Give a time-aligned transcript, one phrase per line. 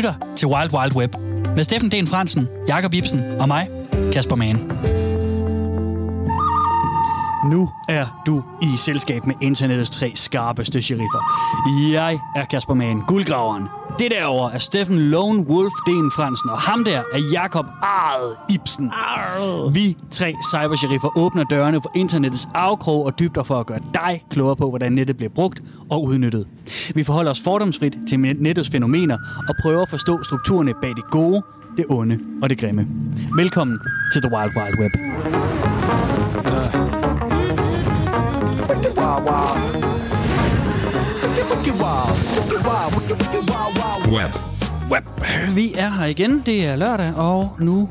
[0.00, 1.14] lytter til Wild Wild Web
[1.56, 3.68] med Steffen Den Fransen, Jakob Ibsen og mig,
[4.12, 4.56] Kasper Mann.
[7.50, 11.22] Nu er du i selskab med internettets tre skarpeste sheriffer.
[11.92, 13.68] Jeg er Kasper Mann, guldgraveren.
[13.98, 18.92] Det derovre er Steffen Lone Wolf Den Fransen, og ham der er Jakob Arret Ibsen.
[19.74, 24.56] Vi tre cybersheriffer åbner dørene for internettets afkrog og dybder for at gøre dig klogere
[24.56, 26.46] på, hvordan nettet bliver brugt og udnyttet.
[26.94, 29.18] Vi forholder os fordomsfrit til nettets fænomener
[29.48, 31.42] og prøver at forstå strukturerne bag det gode,
[31.76, 32.86] det onde og det grimme.
[33.36, 33.78] Velkommen
[34.12, 34.92] til The Wild Wild Web.
[43.70, 44.32] Web.
[44.92, 45.04] Web.
[45.56, 46.42] Vi er her igen.
[46.46, 47.88] Det er lørdag, og nu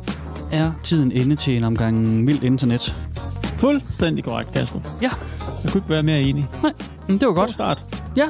[0.51, 2.95] er tiden inde til en omgang mildt internet.
[3.43, 4.79] Fuldstændig korrekt, Kasper.
[5.01, 5.09] Ja,
[5.63, 6.47] Jeg kunne ikke være mere enig.
[6.63, 6.73] nej,
[7.07, 7.49] men det var God godt.
[7.53, 7.83] start.
[8.17, 8.25] Ja,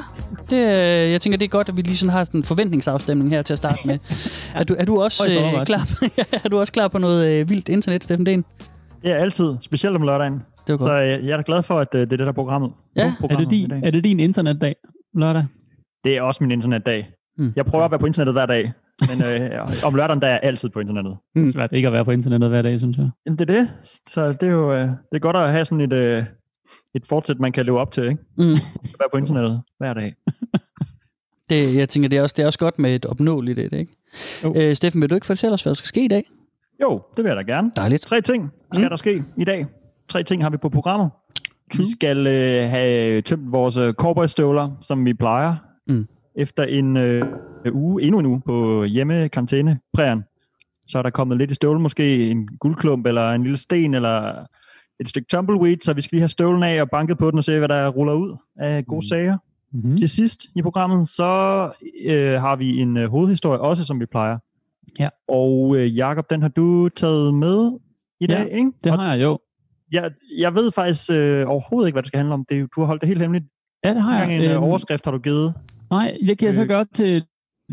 [0.50, 3.30] det, øh, jeg tænker, det er godt, at vi lige sådan har sådan en forventningsafstemning
[3.30, 3.98] her til at starte med.
[4.54, 5.24] er, du, er, du også,
[5.58, 5.80] øh, klar,
[6.44, 8.44] er du også klar på noget øh, vildt internet, Steffen Den?
[9.04, 9.56] Ja, altid.
[9.60, 10.32] Specielt om lørdagen.
[10.66, 10.88] Det var godt.
[10.88, 12.70] Så øh, jeg er da glad for, at øh, det er det, der er programmet.
[12.96, 13.12] Ja.
[13.30, 14.74] Er det, din, er det din internetdag
[15.14, 15.46] lørdag?
[16.04, 17.08] Det er også min internetdag.
[17.40, 17.52] Mm.
[17.56, 18.72] Jeg prøver at være på internettet hver dag.
[19.08, 19.50] Men øh,
[19.86, 21.16] om lørdagen, der er jeg altid på internettet.
[21.36, 23.10] Det er svært ikke at være på internettet hver dag, synes jeg.
[23.26, 23.68] Jamen, det er det.
[24.08, 26.24] Så det er jo øh, det er godt at have sådan et, øh,
[26.94, 28.02] et fortsæt, man kan leve op til.
[28.04, 28.22] Ikke?
[28.38, 28.44] Mm.
[28.84, 30.14] At være på internettet hver dag.
[31.50, 33.92] Det, jeg tænker, det er, også, det er også godt med et opnåeligt et, ikke?
[34.44, 34.54] Jo.
[34.56, 36.24] Øh, Steffen, vil du ikke fortælle os, hvad der skal ske i dag?
[36.82, 37.70] Jo, det vil jeg da gerne.
[37.76, 38.02] Dejligt.
[38.02, 38.88] Tre ting skal Mm.
[38.88, 39.66] der ske i dag.
[40.08, 41.10] Tre ting har vi på programmet.
[41.76, 45.56] Vi skal øh, have tømt vores cowboystøvler, som vi plejer.
[45.88, 46.06] Mm.
[46.40, 47.26] Efter en øh,
[47.72, 50.22] uge, endnu en uge på hjemmekarantæne præren.
[50.88, 54.44] Så er der kommet lidt i støvlen, måske en guldklump, eller en lille sten, eller
[55.00, 57.44] et stykke tumbleweed, så vi skal lige have støvlen af og banket på den og
[57.44, 59.02] se, hvad der ruller ud af gode Mm.
[59.02, 59.36] sager.
[59.72, 59.96] Mm-hmm.
[59.96, 61.24] Til sidst i programmet, så
[62.06, 64.38] øh, har vi en øh, hovedhistorie også, som vi plejer.
[64.98, 65.08] Ja.
[65.28, 67.70] Og øh, Jakob, den har du taget med
[68.20, 68.72] i Ja, dag, ikke?
[68.84, 69.38] Det Og har jeg jo.
[69.92, 72.44] jeg, jeg ved faktisk øh, overhovedet ikke, hvad det skal handle om.
[72.48, 73.44] Det, du har holdt det helt hemmeligt.
[73.84, 74.36] Ja, det har jeg.
[74.36, 75.54] en øh, Øhm, overskrift har du givet.
[75.90, 76.68] Nej, det kan jeg så Øh.
[76.68, 77.24] gøre til,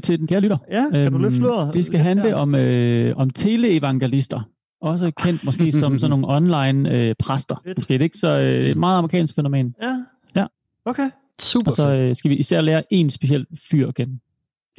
[0.03, 0.57] til den kære lytter.
[0.72, 1.61] Ja, kan du løfte sløret?
[1.63, 4.50] Øhm, Det skal lidt handle om, øh, om teleevangelister.
[4.81, 7.56] Også kendt måske som sådan nogle online øh, præster.
[7.66, 7.77] Fedt.
[7.77, 9.75] Måske det ikke så øh, et meget amerikansk fænomen.
[9.81, 10.03] Ja.
[10.35, 10.45] Ja.
[10.85, 11.09] Okay.
[11.41, 14.19] Super Og så øh, skal vi især lære en speciel fyr kende.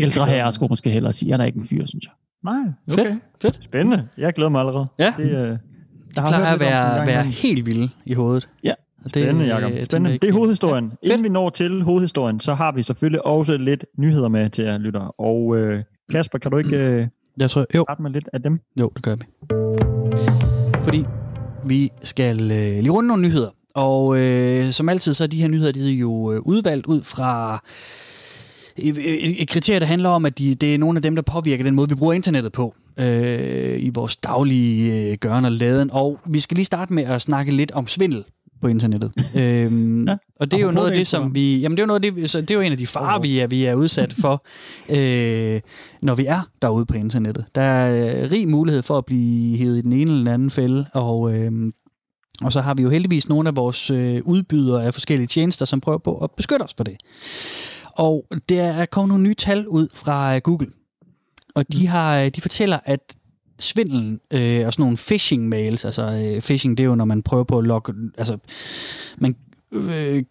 [0.01, 2.13] Ældre herrer skulle måske hellere sige, jeg er ikke en fyr, synes jeg.
[2.45, 2.55] Nej,
[2.93, 3.05] okay.
[3.11, 3.23] Fedt.
[3.43, 3.65] Fedt.
[3.65, 4.09] Spændende.
[4.19, 4.87] Jeg glæder mig allerede.
[4.99, 5.13] Ja.
[5.17, 5.59] Det, øh, jeg
[6.17, 8.49] Der plejer at lidt være, være helt vilde i hovedet.
[8.65, 8.73] Ja.
[9.17, 9.73] Og Spændende, øh, Jacob.
[9.85, 10.19] Spændende.
[10.19, 10.93] Det er hovedhistorien.
[11.03, 11.13] Ja.
[11.13, 14.79] Inden vi når til hovedhistorien, så har vi selvfølgelig også lidt nyheder med til jer
[14.79, 15.11] lyttere.
[15.19, 15.83] Og øh,
[16.13, 17.07] Kasper, kan du ikke øh,
[17.41, 18.61] Jeg tror, jo, starte med lidt af dem?
[18.81, 19.25] jo, det gør vi.
[20.83, 21.05] Fordi
[21.65, 23.51] vi skal øh, lige runde nogle nyheder.
[23.75, 27.03] Og øh, som altid, så er de her nyheder de er jo øh, udvalgt ud
[27.03, 27.63] fra
[28.79, 31.75] et, kriterie, der handler om, at de, det er nogle af dem, der påvirker den
[31.75, 35.91] måde, vi bruger internettet på øh, i vores daglige øh, gøren og laden.
[35.93, 38.25] Og vi skal lige starte med at snakke lidt om svindel
[38.61, 39.13] på internettet.
[39.41, 41.61] øhm, Ja, og det er jo noget af det, som vi...
[41.61, 43.21] Jamen, det er jo noget af det, så det er jo en af de farer,
[43.21, 44.45] vi er, vi er udsat for,
[44.97, 45.61] øh,
[46.03, 47.45] når vi er derude på internettet.
[47.55, 50.51] Der er øh, rig mulighed for at blive hævet i den ene eller den anden
[50.51, 51.35] fælde, og...
[51.35, 51.73] Øh,
[52.43, 55.81] og så har vi jo heldigvis nogle af vores øh, udbydere af forskellige tjenester, som
[55.81, 56.97] prøver på at beskytte os for det.
[57.85, 60.67] Og der er kommet nogle nye tal ud fra øh, Google.
[61.55, 63.01] Og de, har, øh, de fortæller, at
[63.59, 67.23] svindelen øh, og sådan nogle phishing mails, altså øh, phishing, det er jo, når man
[67.23, 68.39] prøver på at logge, altså
[69.19, 69.35] man
[69.73, 70.25] øh,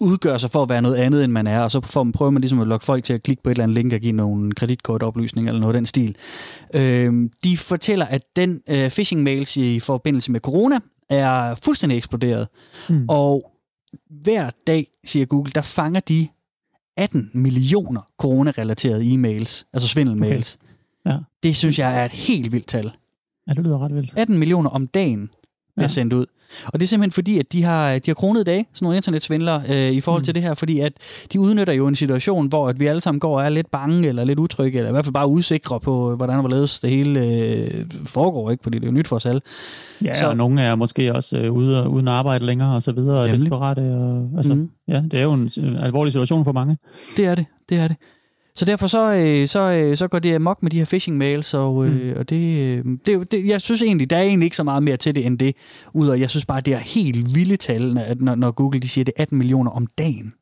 [0.00, 2.30] udgør sig for at være noget andet, end man er, og så får man, prøver
[2.30, 4.12] man ligesom at lokke folk til at klikke på et eller andet link og give
[4.12, 6.16] nogle kreditkortoplysninger eller noget af den stil.
[6.74, 10.78] Øh, de fortæller, at den øh, phishing mails i forbindelse med corona
[11.10, 12.48] er fuldstændig eksploderet.
[12.88, 13.04] Mm.
[13.08, 13.50] Og
[14.22, 16.28] hver dag, siger Google, der fanger de
[16.96, 20.58] 18 millioner corona-relaterede e-mails, altså svindelmails.
[20.60, 20.73] Okay.
[21.06, 21.16] Ja.
[21.42, 22.92] Det synes jeg er et helt vildt tal.
[23.48, 24.12] Ja, det lyder ret vildt.
[24.16, 25.30] 18 millioner om dagen
[25.76, 25.88] bliver Ja.
[25.88, 26.26] sendt ud.
[26.66, 29.62] Og det er simpelthen fordi, at de har, de har kronede dage, sådan nogle internetsvindlere,
[29.70, 30.24] øh, i forhold mm.
[30.24, 30.92] Til det her, fordi at
[31.32, 34.08] de udnytter jo en situation, hvor at vi alle sammen går og er lidt bange,
[34.08, 37.20] eller lidt utrygge, eller i hvert fald bare usikre på, hvordan og hvorledes det hele
[37.26, 37.70] øh,
[38.06, 38.62] foregår, ikke?
[38.62, 39.40] fordi det er jo nyt for os alle.
[40.04, 43.20] Ja, Så- og nogle er måske også øh, ude uden arbejde længere og så videre,
[43.20, 43.80] og desperate.
[43.80, 44.70] Og, altså, mm.
[44.88, 46.76] Ja, det er jo en øh, alvorlig situation for mange.
[47.16, 47.96] Det er det, det er det.
[48.56, 51.54] Så derfor så, øh, så, øh, så går det amok med de her phishing mails,
[51.54, 52.18] og, øh, Mm.
[52.18, 54.62] og det, øh, det, er jo- det, jeg synes egentlig, der er egentlig ikke så
[54.62, 55.56] meget mere til det end det,
[55.92, 58.88] ud og jeg synes bare, det er helt vilde tal, at når, når Google de
[58.88, 60.32] siger, det er 18 millioner om dagen.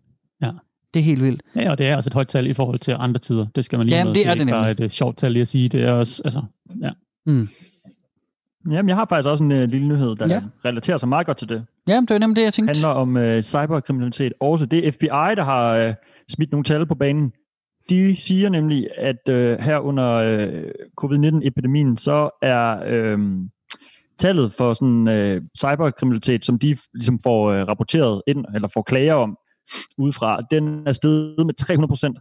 [0.42, 0.50] Ja.
[0.94, 1.42] Det er helt vildt.
[1.56, 3.46] Ja, og det er også et højt tal i forhold til andre tider.
[3.54, 4.14] Det skal man lige Jamen, med.
[4.14, 4.84] det er er det bare nemlig.
[4.84, 5.68] et sjovt tal lige at sige.
[5.68, 6.42] Det er også, altså,
[6.82, 6.90] ja.
[7.26, 7.48] Mm.
[8.70, 10.42] Jamen, jeg har faktisk også en øh, lille nyhed, der Ja.
[10.64, 11.64] relaterer sig meget godt til det.
[11.88, 12.74] Ja, det var nemlig det, jeg tænkte.
[12.74, 14.32] handler om øh, cyberkriminalitet.
[14.40, 15.06] Også det er FBI,
[15.36, 15.94] der har øh,
[16.28, 17.32] smidt nogle tal på banen.
[17.90, 23.18] De siger nemlig, at øh, her under øh, covid-19-epidemien, så er øh,
[24.18, 29.14] tallet for sådan øh, cyberkriminalitet, som de ligesom får øh, rapporteret ind, eller får klager
[29.14, 29.38] om,
[29.98, 32.18] udefra, den er steget med 300 procent.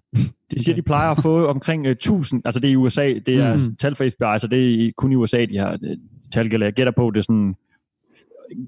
[0.51, 0.77] De siger, okay.
[0.77, 3.75] de plejer at få omkring uh, 1000, altså det er i USA, det er mm.
[3.75, 5.97] tal for FBI, så det er kun i USA, de har øh,
[6.33, 6.65] tal gælder.
[6.65, 7.55] Jeg gætter på, det sådan,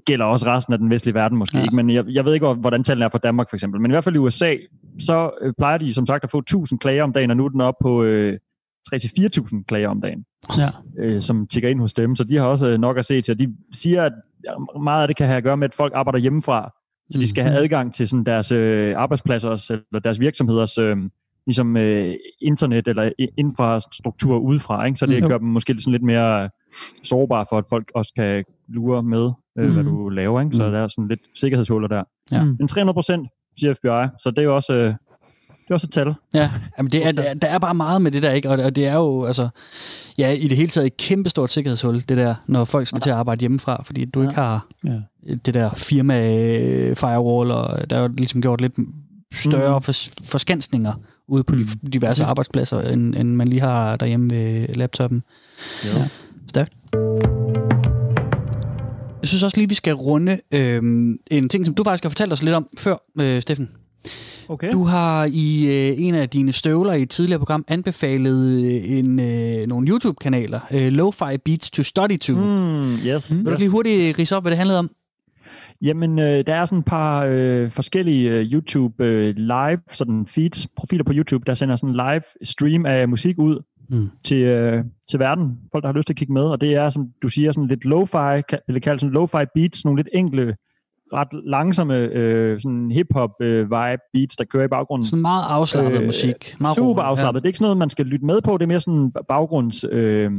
[0.06, 1.62] gælder også resten af den vestlige verden måske, ja.
[1.62, 1.76] ikke?
[1.76, 3.80] men jeg, jeg ved ikke, hvordan tallene er for Danmark for eksempel.
[3.80, 4.56] Men i hvert fald i USA,
[4.98, 7.48] så øh, plejer de som sagt at få 1000 klager om dagen, og nu er
[7.48, 8.38] den op på øh,
[8.94, 10.24] 3-4.000 klager om dagen,
[10.58, 10.68] ja.
[10.98, 12.16] øh, som tigger ind hos dem.
[12.16, 14.12] Så de har også øh, nok at se til, de siger, at
[14.82, 16.72] meget af det kan have at gøre med, at folk arbejder hjemmefra,
[17.10, 17.62] så de skal have mhm.
[17.62, 20.96] adgang til sådan deres øh, arbejdspladser eller deres virksomheders øh,
[21.46, 24.98] ligesom øh, internet eller infrastruktur udefra, ikke?
[24.98, 25.28] så det mm.
[25.28, 26.50] gør dem måske sådan lidt mere
[27.02, 29.74] sårbare for, at folk også kan lure med, øh, mm.
[29.74, 30.40] hvad du laver.
[30.40, 30.56] Ikke?
[30.56, 30.72] Så mm.
[30.72, 32.02] der er sådan lidt sikkerhedshuller der.
[32.32, 32.44] Ja.
[32.44, 33.28] Men 300 procent,
[33.58, 34.72] siger FBI, så det er jo også...
[34.72, 34.94] Øh,
[35.48, 36.14] det er også et tal.
[36.34, 38.50] Ja, jamen det er, der, der er bare meget med det der, ikke?
[38.50, 39.48] Og, og det er jo, altså,
[40.18, 43.00] ja, i det hele taget et kæmpestort sikkerhedshul, det der, når folk skal ja.
[43.00, 44.28] til at arbejde hjemmefra, fordi du ja.
[44.28, 45.00] ikke har ja.
[45.44, 48.74] det der firma øh, firewall, og der er jo ligesom gjort lidt
[49.32, 49.82] større mm.
[49.82, 49.92] for,
[50.24, 50.92] forskansninger
[51.28, 51.64] ude på mm.
[51.64, 55.22] de diverse arbejdspladser, end, end man lige har derhjemme ved laptoppen.
[55.84, 56.08] Ja.
[56.48, 56.72] Stærkt.
[59.24, 60.82] Jeg synes også lige, vi skal runde øh,
[61.30, 63.70] en ting, som du faktisk har fortalt os lidt om før, øh, Steffen.
[64.48, 64.72] Okay.
[64.72, 69.20] Du har i øh, en af dine støvler i et tidligere program anbefalet øh, en,
[69.20, 70.60] øh, nogle YouTube-kanaler.
[70.74, 72.34] Øh, Lo-Fi Beats to Study to.
[72.34, 73.36] Mm, yes.
[73.36, 73.44] Mm.
[73.44, 74.90] Vil du lige hurtigt rise op, hvad det handlede om?
[75.82, 80.66] Jamen, øh, der er sådan et par øh, forskellige øh, YouTube øh, live sådan feeds,
[80.76, 84.10] profiler på YouTube, der sender sådan en live stream af musik ud mm.
[84.24, 85.58] til, øh, til verden.
[85.72, 87.68] Folk, der har lyst til at kigge med, og det er, som du siger, sådan
[87.68, 90.56] lidt lo-fi, eller kaldt sådan lo-fi beats, nogle lidt enkle
[91.12, 95.04] ret langsomme øh, sådan hip-hop øh, vibe beats, der kører i baggrunden.
[95.04, 96.56] Sådan meget afslappet øh, musik.
[96.60, 97.38] Meget super afslappet.
[97.38, 97.40] Ja.
[97.40, 98.52] Det er ikke sådan noget, man skal lytte med på.
[98.52, 100.30] Det er mere sådan baggrunds øh,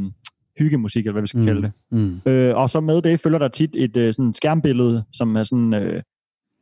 [0.59, 1.45] hyggemusik, eller hvad vi skal mm.
[1.45, 1.71] kalde det.
[1.91, 2.31] Mm.
[2.31, 5.73] Øh, og så med det følger der tit et øh, sådan skærmbillede, som er sådan
[5.73, 6.03] øh,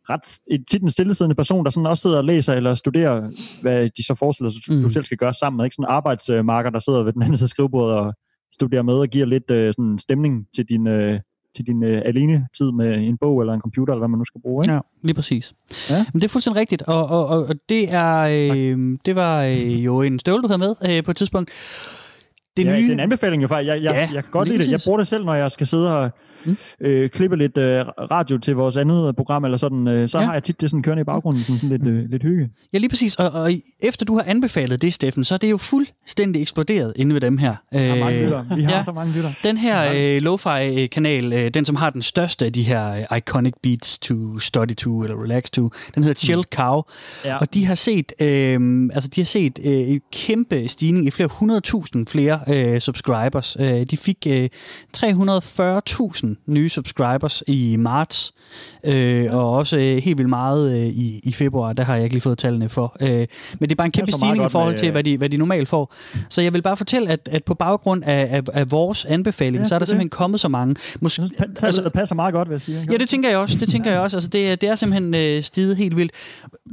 [0.10, 3.30] ret, et, tit en stillesiddende person, der sådan også sidder og læser eller studerer,
[3.62, 4.82] hvad de så forestiller sig, mm.
[4.82, 5.66] du selv skal gøre sammen med.
[5.66, 5.76] Ikke?
[5.76, 8.14] Sådan en arbejdsmarker, der sidder ved den anden side af skrivebordet og
[8.54, 11.20] studerer med og giver lidt øh, sådan stemning til din, øh,
[11.56, 14.26] til din øh, alene tid med en bog eller en computer, eller hvad man nu
[14.26, 14.66] skal bruge.
[14.66, 14.74] Ikke?
[14.74, 15.54] Ja, lige præcis.
[15.90, 16.06] Ja?
[16.14, 20.02] Men det er fuldstændig rigtigt, og, og, og det, er, øh, det var øh, jo
[20.02, 21.52] en støvle, du havde med øh, på et tidspunkt.
[22.58, 22.84] Det, ja, nye...
[22.84, 23.68] det er en anbefaling jo faktisk.
[23.68, 24.72] Jeg, jeg, ja, jeg kan godt lide det.
[24.72, 26.12] Jeg bruger det selv, når jeg skal sidde og
[26.46, 26.58] mm.
[26.82, 30.26] øh, klippe lidt øh, radio til vores andet program, eller sådan, øh, så ja.
[30.26, 32.50] har jeg tit det sådan kørende i baggrunden, sådan, sådan lidt, øh, lidt hygge.
[32.74, 33.16] Ja, lige præcis.
[33.16, 37.14] Og, og efter du har anbefalet det, Steffen, så er det jo fuldstændig eksploderet inde
[37.14, 37.56] ved dem her.
[37.72, 38.56] Vi har mange øh, lytter.
[38.56, 39.32] Vi har ja, så mange lytter.
[39.44, 43.54] Den her øh, lo-fi-kanal, øh, den som har den største af de her øh, iconic
[43.64, 46.56] beats to study to, eller relax to, den hedder Chill mm.
[46.56, 46.82] Cow.
[47.26, 47.38] Ja.
[47.38, 51.30] Og de har set, øh, altså de har set øh, en kæmpe stigning i flere
[51.32, 53.58] hundredtusind flere øh, subscribers.
[53.60, 54.50] Øh, de fik øh,
[54.98, 58.34] 340.000 nye subscribers i marts,
[58.84, 61.74] øh, og også øh, helt vildt meget øh, i, i februar.
[61.74, 62.98] Der har jeg ikke lige fået tallene for.
[63.02, 65.38] Øh, men det er bare en kæmpe stigning i forhold til, hvad de, hvad de
[65.38, 65.94] normalt får.
[66.30, 69.64] Så jeg vil bare fortælle, at, at på baggrund af, af, af vores anbefaling, ja,
[69.64, 69.90] så er der det.
[69.90, 70.76] simpelthen kommet så mange.
[71.00, 72.88] Måske, Tallet altså, passer meget godt, vil jeg sige.
[72.92, 73.58] Ja, det tænker jeg også.
[73.58, 74.18] Det tænker jeg også.
[74.18, 76.12] Altså, det, det er simpelthen øh, stiget helt vildt.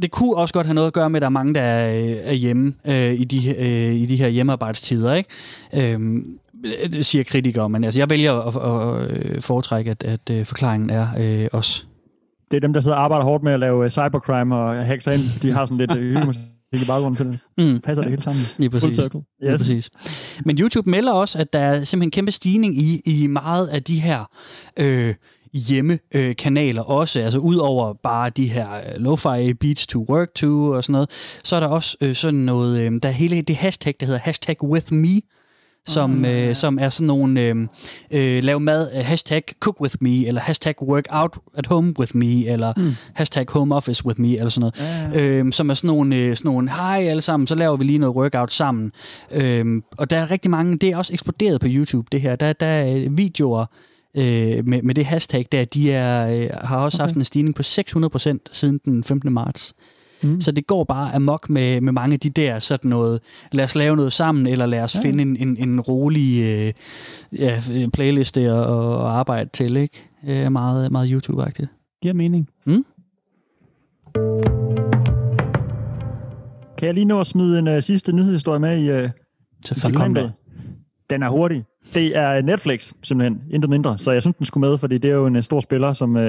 [0.03, 2.15] Det kunne også godt have noget at gøre med, at der er mange, der er,
[2.25, 5.15] er hjemme øh, i, de, øh, i de her hjemmearbejdstider.
[5.15, 5.95] Ikke?
[5.95, 6.23] Øh,
[6.93, 10.91] det siger kritikere, men altså, jeg vælger at, at, at foretrække, at, at, at forklaringen
[10.91, 11.87] er øh, os.
[12.51, 15.41] Det er dem, der sidder og arbejder hårdt med at lave cybercrime og hacks ind.
[15.43, 17.39] De har sådan lidt hyggemusik i baggrunden til det.
[17.75, 17.81] Mm.
[17.81, 18.45] Passer det hele sammen?
[18.59, 18.97] Lige præcis.
[18.97, 19.09] Yes.
[19.41, 19.91] Lige præcis.
[20.45, 24.01] Men YouTube melder også, at der er simpelthen kæmpe stigning i, i meget af de
[24.01, 24.25] her
[24.79, 25.15] øh,
[25.53, 30.67] hjemmekanaler øh, også, altså ud over bare de her øh, lo-fi beats to work to
[30.67, 31.11] og sådan noget,
[31.45, 34.21] så er der også øh, sådan noget, øh, der er hele det hashtag, der hedder
[34.21, 35.21] hashtag with me,
[35.89, 36.49] som, mm, ja.
[36.49, 37.57] øh, som er sådan nogle øh,
[38.11, 42.17] øh, lav mad, øh, hashtag cook with me, eller hashtag work out at home with
[42.17, 42.93] me, eller mm.
[43.15, 45.15] hashtag home office with me, eller sådan noget.
[45.15, 45.39] Ja.
[45.39, 47.99] Øh, som er sådan nogle, øh, sådan nogle, hej alle sammen, så laver vi lige
[47.99, 48.93] noget workout sammen.
[49.33, 52.37] Øh, og der er rigtig mange, det er også eksploderet på YouTube, det her.
[52.37, 53.67] Der, der er videoer,
[54.17, 57.03] øh, med, med det hashtag der, de er, øh, har også okay.
[57.03, 59.33] haft en stigning på 600% siden den 15.
[59.33, 59.75] marts.
[60.23, 60.41] Mm.
[60.41, 63.21] Så det går bare amok med, med mange af de der sådan noget,
[63.53, 65.01] lad os lave noget sammen, eller lad os ja.
[65.01, 66.73] finde en, en, en rolig øh,
[67.39, 67.63] ja,
[67.93, 70.09] playliste at, at arbejde til, ikke?
[70.29, 71.99] Øh, meget, meget YouTube-agtigt.
[72.03, 72.49] Giver mening.
[72.65, 72.85] Mm?
[76.79, 79.11] Kan jeg lige nå at smide en uh, sidste nyhedshistorie med i uh,
[79.65, 80.31] Selvfølgelig.
[81.11, 81.65] Den er hurtig.
[81.95, 83.41] Det er Netflix, simpelthen.
[83.51, 83.99] Intet mindre.
[83.99, 86.23] Så jeg synes, den skulle med, fordi det er jo en stor spiller, som uh,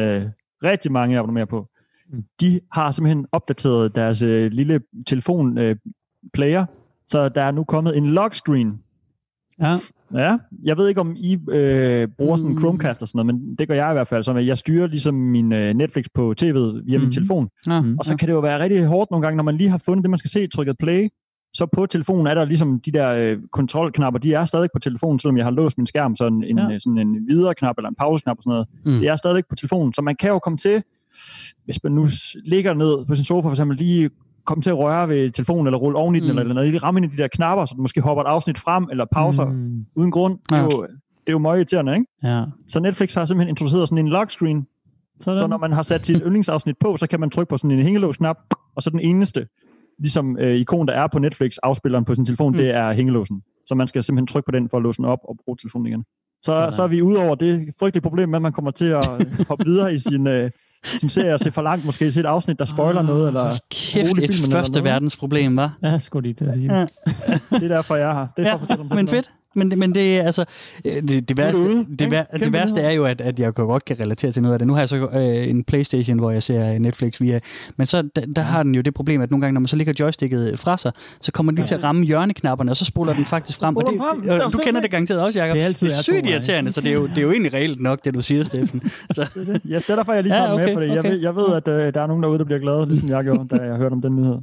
[0.64, 1.68] rigtig mange abonnerer på.
[2.12, 2.24] Mm.
[2.42, 5.76] De har simpelthen opdateret deres øh, lille telefon øh,
[6.34, 6.66] player
[7.08, 8.80] Så der er nu kommet en lock screen.
[9.62, 9.76] Ja.
[10.14, 12.60] Ja, jeg ved ikke, om I øh, bruger sådan en Mm.
[12.60, 14.24] Chromecast og sådan noget, men det gør jeg i hvert fald.
[14.24, 16.46] Så jeg styrer ligesom min øh, Netflix på tv'et
[16.86, 17.12] via min Mhm.
[17.12, 17.50] telefon.
[17.68, 17.82] Ja.
[17.82, 17.96] Mm.
[18.00, 20.04] Og så kan det jo være rigtig hårdt nogle gange, når man lige har fundet
[20.04, 21.10] det, man skal se, trykket play.
[21.54, 25.20] Så på telefonen er der ligesom de der øh, kontrolknapper, de er stadig på telefonen,
[25.20, 26.70] selvom jeg har låst min skærm, så en, Ja.
[26.70, 26.80] ja.
[26.80, 28.68] sådan en videre knap eller en pauseknap og sådan noget.
[28.86, 28.92] Mm.
[28.92, 29.00] Mm.
[29.00, 30.84] Det er stadig på telefonen, så man kan jo komme til,
[31.66, 32.08] hvis man nu
[32.46, 34.10] ligger ned på sin sofa for eksempel, lige
[34.46, 36.38] komme til at røre ved telefonen, eller rulle oven i den, Mm.
[36.38, 38.60] eller noget, lige ramme ind i de der knapper, så den måske hopper et afsnit
[38.60, 39.86] frem, eller pauser mm.
[39.96, 40.38] Uden grund.
[40.50, 40.82] Det er jo,
[41.22, 42.06] det er jo meget irriterende, ikke?
[42.24, 42.44] Ja.
[42.68, 44.68] Så Netflix har simpelthen introduceret sådan en lock screen,
[45.22, 45.38] Sådan.
[45.38, 47.84] så når man har sat sit yndlingsafsnit på, så kan man trykke på sådan en
[47.86, 48.38] hængelåsknap,
[48.76, 49.48] og så den eneste
[50.00, 52.58] ligesom øh, ikon, der er på Netflix, afspilleren på sin telefon, Mm.
[52.58, 53.42] det er hængelåsen.
[53.66, 55.88] Så man skal simpelthen trykke på den for at låse den op og bruge telefonen
[55.88, 56.04] igen.
[56.44, 56.72] Så, Sådan.
[56.72, 59.08] så er vi ude over det frygtelige problem med, at man kommer til at
[59.50, 60.52] hoppe videre i sin, øh,
[60.84, 64.18] sin serie og se for langt, måske se et afsnit, der spoiler noget, eller Kæft,
[64.18, 64.84] et første noget.
[64.84, 65.78] verdens problem, var.
[65.84, 66.74] Ja, skulle lige til at sige.
[66.74, 66.82] Ja.
[66.82, 68.28] det er derfor, jeg er her.
[68.38, 68.96] Det er for Ja, at fortælle om det.
[68.98, 69.32] men fedt.
[69.56, 70.46] Men, det- men det er altså,
[70.86, 72.12] øh, det, det, værste, ude, det, ikke?
[72.12, 74.68] vær, det værste er jo, at, at jeg godt kan relatere til noget af det.
[74.68, 77.40] Nu har jeg så øh, en Playstation, hvor jeg ser Netflix via,
[77.78, 79.76] men så der, der har den jo det problem, at nogle gange, når man så
[79.76, 80.92] ligger joysticket fra sig,
[81.22, 83.76] så kommer den lige til at ramme hjørneknapperne, og så spoler den faktisk frem.
[83.78, 85.54] Og det, det, Det og du kender det garanteret også, Jacob.
[85.56, 87.54] Det er altid det er sygt irriterende, så det er, jo, det er jo egentlig
[87.54, 88.82] reelt nok, det du siger, Steffen.
[89.16, 89.30] Så,
[89.70, 91.04] Ja, det er derfor, jeg lige Ja, tager ja, okay, med, fordi okay.
[91.04, 93.24] jeg, ved, jeg ved, at øh, der er nogen derude, der bliver glade, ligesom jeg
[93.24, 94.38] gjorde, da jeg hørte om den nyhed.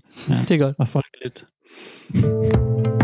[0.49, 0.77] det er godt.
[0.79, 2.98] Og folk er lidt.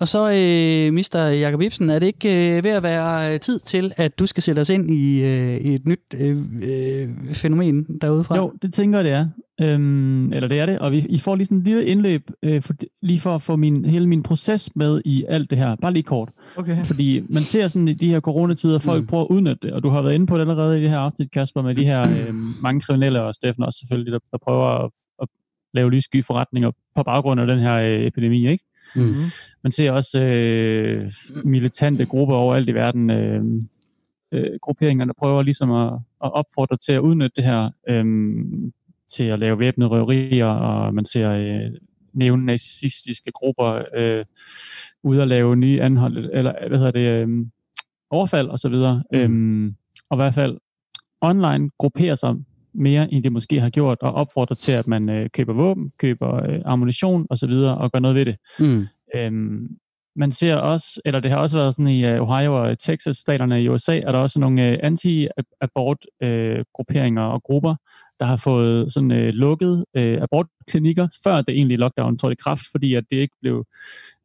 [0.00, 1.18] Og så, øh, Mr.
[1.40, 4.42] Jakob Ibsen, er det ikke øh, ved at være øh, tid til, at du skal
[4.42, 8.36] sætte os ind i, øh, et nyt øh, øh, fænomen derude fra?
[8.36, 9.28] Jo, det tænker jeg, det er.
[9.60, 10.78] Øhm, eller det er det.
[10.78, 13.56] Og vi, I får lige sådan en lille indløb, øh, for, lige for at få
[13.56, 15.76] min, hele min proces med i alt det her.
[15.76, 16.28] Bare lige kort.
[16.56, 16.84] Okay.
[16.84, 19.06] Fordi man ser sådan i de her coronatider, folk mm.
[19.06, 20.98] prøver at udnytte det, og du har været inde på det allerede i det her
[20.98, 24.84] afsnit, Kasper, med de her øh, mange kriminelle, og Steffen også selvfølgelig, der, der prøver
[24.84, 24.90] at,
[25.22, 25.28] at
[25.74, 28.64] lave lyssky forretninger på baggrund af den her øh, epidemi, ikke?
[28.96, 29.02] Mm.
[29.62, 31.10] Man ser også øh,
[31.44, 33.44] militante grupper overalt i verden, øh,
[34.32, 35.92] øh, grupperinger, der prøver ligesom at,
[36.24, 38.04] at opfordre til at udnytte det her øh,
[39.08, 41.70] til at lave væbnede røverier, og man ser øh,
[42.12, 44.24] neonazistiske grupper øh,
[45.02, 47.46] ude at lave nye anhold, eller hvad hedder det, øh,
[48.10, 49.02] overfald og så videre.
[49.12, 49.18] Mm.
[49.18, 49.24] Mm.
[49.24, 49.74] Øhm,
[50.10, 50.58] og i hvert fald
[51.20, 52.34] online grupperer sig
[52.78, 56.44] mere, end det måske har gjort, og opfordrer til, at man øh, køber våben, køber
[56.44, 58.36] øh, ammunition og så videre, og gør noget ved det.
[58.58, 58.86] Mm.
[59.14, 59.68] Øhm,
[60.16, 63.62] man ser også, eller det har også været sådan i uh, Ohio og Texas, staterne
[63.62, 67.74] i USA, er der også nogle uh, anti-abort-grupperinger og grupper,
[68.20, 72.62] der har fået sådan uh, lukket uh, abortklinikker, før det egentlige lockdown trådte i kraft,
[72.70, 73.64] fordi at det ikke blev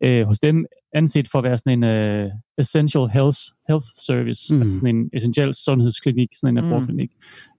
[0.05, 4.55] uh, hos dem anset for at være sådan en uh, essential health, health service, Mm.
[4.57, 4.61] mm.
[4.61, 6.67] altså sådan en essentiel sundhedsklinik, sådan en Mm.
[6.73, 7.11] abortklinik.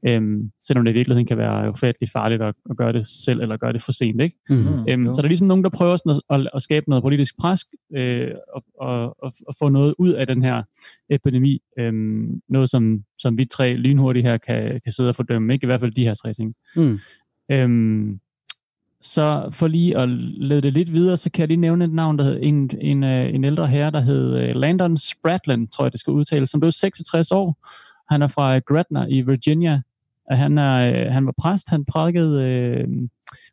[0.08, 3.56] Um, selvom det i virkeligheden kan være ufattelig farligt at, at gøre det selv, eller
[3.56, 4.36] gøre det for sent, ikke?
[4.50, 4.56] Mm.
[4.88, 5.14] Øhm, jo.
[5.14, 7.60] så der er ligesom nogen, der prøver sådan at, at, at skabe noget politisk pres
[7.96, 10.62] øh, og, og, og, og få noget ud af den her
[11.10, 11.58] epidemi.
[11.78, 15.52] Øhm, noget, som, som vi tre lynhurtigt her kan, kan sidde og fordømme.
[15.52, 16.54] Ikke i hvert fald de her tre ting.
[16.76, 16.98] Mm.
[17.50, 18.20] Øhm,
[19.04, 22.18] så for lige at lede det lidt videre, så kan jeg lige nævne et navn,
[22.18, 25.92] der hed en, en, øh, en ældre herre, der hed øh, Landon Spratland, tror jeg
[25.92, 27.56] det skal udtales, som blev 66 år.
[28.12, 29.82] Han er fra Gretna i Virginia.
[30.30, 32.88] Han, er, øh, han var præst, han prædikede øh,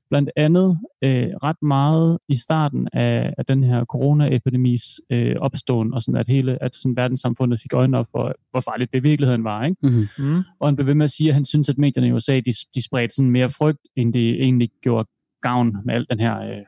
[0.09, 6.01] blandt andet øh, ret meget i starten af, af den her coronaepidemis øh, opståen, og
[6.01, 9.63] sådan at hele at sådan verdenssamfundet fik øjnene op for, hvor farligt det virkeligheden var.
[9.63, 9.77] Ikke?
[9.83, 10.25] Mm.
[10.25, 10.43] Mm.
[10.59, 12.53] Og han blev ved med at sige, at han synes, at medierne i USA, de,
[12.75, 15.09] de spredte sådan mere frygt, end det egentlig gjorde
[15.41, 16.65] gavn med al den her øh,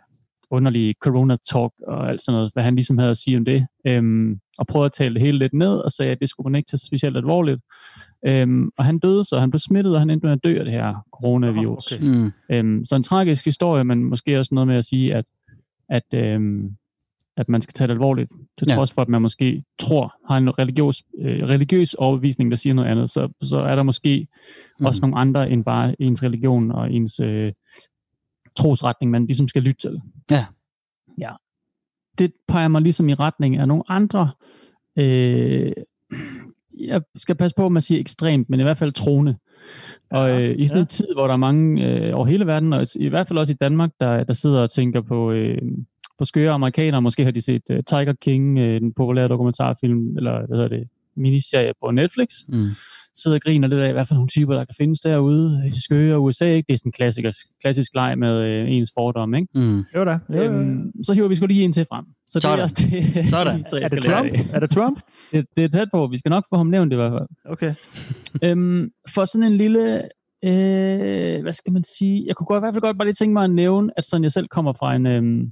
[0.51, 3.67] underlige corona-talk og alt sådan noget, hvad han ligesom havde at sige om det.
[3.87, 6.57] Øhm, og prøvede at tale det hele lidt ned, og sagde, at det skulle man
[6.57, 7.61] ikke tage specielt alvorligt.
[8.25, 10.65] Øhm, og han døde så, han blev smittet, og han endte med at dø af
[10.65, 11.91] det her coronavirus.
[11.91, 12.05] Okay.
[12.05, 12.31] Mm.
[12.51, 15.25] Øhm, så en tragisk historie, men måske også noget med at sige, at,
[15.89, 16.69] at, øhm,
[17.37, 18.75] at man skal tage det alvorligt, til Ja.
[18.75, 22.89] trods for, at man måske tror, har en religiøs, øh, religiøs overbevisning, der siger noget
[22.89, 24.27] andet, så, så er der måske
[24.79, 24.85] mm.
[24.85, 27.51] også nogle andre end bare ens religion og ens øh,
[28.55, 30.01] trosretning, man ligesom skal lytte til.
[30.31, 30.45] Ja.
[31.17, 31.29] Ja.
[32.17, 34.31] Det peger mig ligesom i retning af nogle andre,
[34.97, 35.71] øh,
[36.79, 39.35] jeg skal passe på, at man siger ekstremt, men i hvert fald troende.
[40.11, 40.81] Og Ja, øh, i sådan ja.
[40.81, 43.53] en tid, hvor der er mange øh, over hele verden, og i hvert fald også
[43.53, 45.61] i Danmark, der, der sidder og tænker på, øh,
[46.19, 47.01] på skøre amerikanere.
[47.01, 50.87] Måske har de set øh, Tiger King, øh, den populære dokumentarfilm, eller hvad hedder det,
[51.15, 52.27] miniserie på Netflix.
[52.47, 52.55] Mm.
[53.15, 55.83] Sidder og griner lidt af, hvad for nogle typer, der kan findes derude i det
[55.83, 56.45] skøre USA.
[56.45, 56.67] Ikke?
[56.67, 59.33] Det er sådan en klassisk, klassisk leg med øh, ens fordom.
[59.33, 59.47] Ikke?
[59.55, 59.83] Mm.
[59.95, 60.19] Jo da.
[60.29, 60.41] Jo.
[60.43, 62.05] Øhm, så hiver vi sgu lige en til frem.
[62.27, 62.59] Så det Sådan.
[62.59, 63.63] er også det, Sådan.
[63.63, 64.53] tre Er det Trump?
[64.53, 64.99] Er det Trump?
[65.31, 66.07] Det, det er tæt på.
[66.07, 67.27] Vi skal nok få ham nævnt i hvert fald.
[67.45, 67.73] Okay.
[68.47, 70.01] Øhm, for sådan en lille
[70.45, 72.23] Øh, hvad skal man sige?
[72.27, 74.23] Jeg kunne godt, i hvert fald godt bare lige tænke mig at nævne, at sådan
[74.23, 75.51] jeg selv kommer fra en, øhm,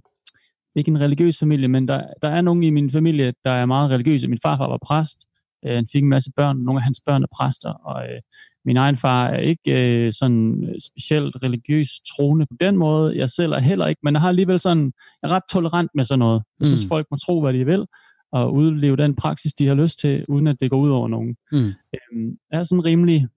[0.75, 3.89] ikke en religiøs familie, men der, der er nogen i min familie, der er meget
[3.91, 4.27] religiøse.
[4.27, 5.17] Min farfar var præst,
[5.65, 8.21] øh, han fik en masse børn, nogle af hans børn er præster, og øh,
[8.65, 11.87] min egen far er ikke øh, sådan specielt religiøs
[12.17, 13.17] troende på den måde.
[13.17, 14.91] Jeg selv er heller ikke, men jeg har alligevel sådan,
[15.21, 16.43] jeg er ret tolerant med sådan noget.
[16.59, 16.87] Jeg synes, Mm.
[16.89, 17.85] folk må tro, hvad de vil,
[18.31, 21.35] og udleve den praksis, de har lyst til, uden at det går ud over nogen.
[21.51, 21.57] Mm.
[21.57, 23.27] Øhm, jeg er sådan rimelig,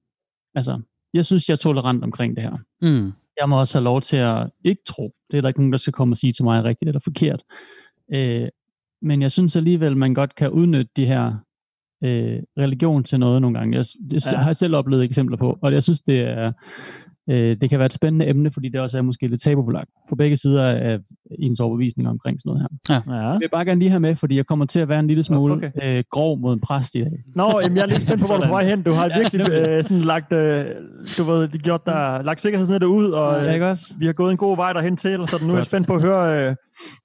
[0.54, 0.80] altså,
[1.14, 2.56] jeg synes, jeg er tolerant omkring det her.
[2.82, 3.12] Mm.
[3.40, 5.12] Jeg må også have lov til at ikke tro.
[5.30, 7.42] Det er der ikke nogen, der skal komme og sige til mig rigtigt eller forkert.
[8.14, 8.48] Øh,
[9.02, 11.32] men jeg synes alligevel, man godt kan udnytte de her
[12.04, 13.76] øh, religion til noget nogle gange.
[13.76, 14.36] Jeg, det Ja.
[14.38, 16.52] har jeg selv oplevet eksempler på, og jeg synes, det er
[17.30, 20.16] øh, det kan være et spændende emne, fordi det også er måske lidt tabubelagt for
[20.16, 20.98] begge sider af
[21.38, 23.14] ens overbevisning omkring sådan noget her.
[23.16, 23.30] Ja.
[23.30, 25.22] Jeg vil bare gerne lige have med, fordi jeg kommer til at være en lille
[25.22, 25.70] smule Okay.
[25.82, 27.10] øh, grov mod en præst i dag.
[27.36, 28.82] Nå, jamen, jeg er lidt spændt på, hvor du er vej hen.
[28.82, 30.64] Du har virkelig øh, sådan lagt, øh,
[31.18, 33.94] du ved, de gjort der, lagt sikkerhedsnettet ud, og Ja, øh, ikke også?
[33.98, 35.94] vi har gået en god vej derhen til, og så nu er jeg spændt på
[35.94, 36.54] at høre, øh,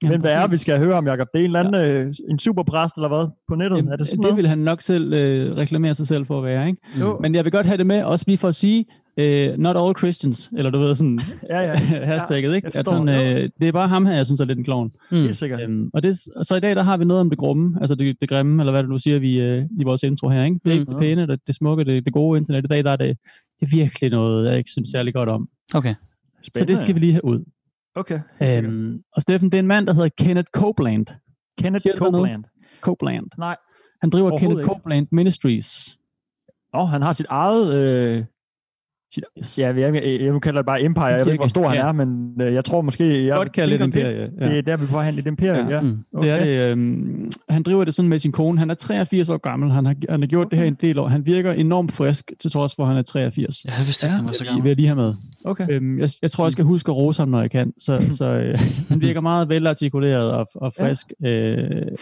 [0.06, 1.26] hvem det er, vi skal høre om, Jacob.
[1.34, 3.76] Det er en eller anden, øh, en superpræst eller hvad, på nettet.
[3.76, 6.44] Jamen, er det sådan det vil han nok selv øh, reklamere sig selv for at
[6.44, 6.80] være, ikke?
[7.00, 7.18] Jo.
[7.22, 8.84] Men jeg vil godt have det med, også lige for at sige,
[9.16, 11.74] øh, not all Christians, eller du ved sådan, Ja, ja,
[12.12, 12.70] hashtagget, ikke?
[12.74, 14.92] At sådan, øh, det er bare ham her, jeg synes er lidt en klovn.
[15.10, 15.16] Mm.
[15.16, 15.60] helt sikkert.
[15.60, 18.16] Øhm, og, det, så i dag, der har vi noget om det grumme, altså det,
[18.20, 20.60] det grimme, eller hvad det nu siger vi øh, i vores intro her, ikke?
[20.64, 20.94] Det er ikke Mhm.
[20.94, 22.64] det pæne, det, det smukke, det, det gode internet.
[22.64, 23.16] I dag, der er det,
[23.60, 25.48] det er virkelig noget, jeg ikke synes særlig godt om.
[25.74, 25.94] Okay.
[26.56, 27.44] Så det skal vi lige have ud.
[27.94, 28.20] Okay.
[28.42, 31.06] Øhm, og Steffen, det er en mand, der hedder Kenneth Copeland.
[31.58, 31.96] Kenneth siger?
[31.96, 32.44] Copeland.
[32.80, 33.26] Copeland.
[33.38, 33.56] Nej.
[34.00, 34.68] Han driver Kenneth ikke.
[34.68, 35.98] Copeland Ministries.
[36.74, 37.74] Nå, han har sit eget...
[37.74, 38.24] Øh,
[39.38, 39.58] Yes.
[39.58, 41.06] ja, jeg, jeg, jeg kalder det bare Empire.
[41.06, 41.88] Jeg ved ikke, hvor stor han Ja.
[41.88, 43.26] er, men øh, jeg tror måske...
[43.26, 44.20] Jeg Godt kalde det imperie.
[44.22, 45.74] Det, det er der, vi er i det imperie, Ja.
[45.74, 45.80] ja.
[45.80, 45.98] Mm.
[46.14, 46.28] Okay.
[46.28, 46.70] Det er det.
[46.72, 48.58] Øhm, han driver det sådan med sin kone.
[48.58, 49.70] Han er 83 år gammel.
[49.72, 50.50] Han har, han har gjort okay.
[50.56, 51.08] det her en del år.
[51.08, 53.64] Han virker enormt frisk, til trods for, at han er 83.
[53.64, 54.64] Jeg vidste ikke, han var så Det gammel.
[54.64, 55.14] vil jeg lige have med.
[55.44, 55.66] Okay.
[55.70, 57.72] Øhm, jeg, jeg tror, jeg skal huske at rose ham, når jeg kan.
[57.78, 61.56] Så, så øh, han virker meget velartikuleret og, og frisk øh,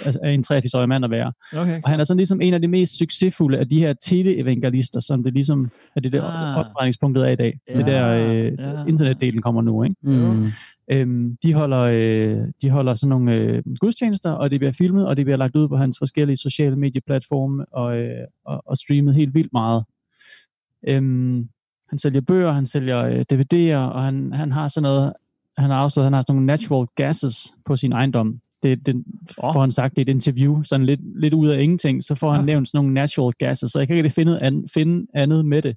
[0.05, 1.33] altså, af en 83-årig mand at være.
[1.57, 1.81] okay.
[1.85, 5.23] Og han er sådan ligesom en af de mest succesfulde af de her teleevangelister, som
[5.23, 6.55] det ligesom er det der Ah.
[6.99, 7.61] Opdrejningspunktet af i dag.
[7.69, 8.85] Ja, det der øh, ja.
[8.85, 9.97] internetdelen kommer nu, ikke?
[10.03, 10.47] Mm.
[10.91, 15.17] Øhm, de, holder, øh, de holder sådan nogle øh, gudstjenester, og det bliver filmet, og
[15.17, 19.35] det bliver lagt ud på hans forskellige sociale medieplatforme og, øh, og, og streamet helt
[19.35, 19.85] vildt meget.
[20.89, 21.49] Øhm,
[21.89, 25.13] han sælger bøger, han sælger øh, DVD'er, og han, han har sådan noget,
[25.59, 28.41] han har afsløret, han har sådan nogle natural gases på sin ejendom.
[28.63, 28.95] Det, det
[29.43, 29.53] Åh.
[29.53, 32.41] får han sagt i et interview, sådan lidt, lidt ud af ingenting, så får han
[32.41, 32.47] Ah.
[32.47, 35.77] nævnt sådan nogle natural gases, så jeg kan ikke finde, an, finde andet med det,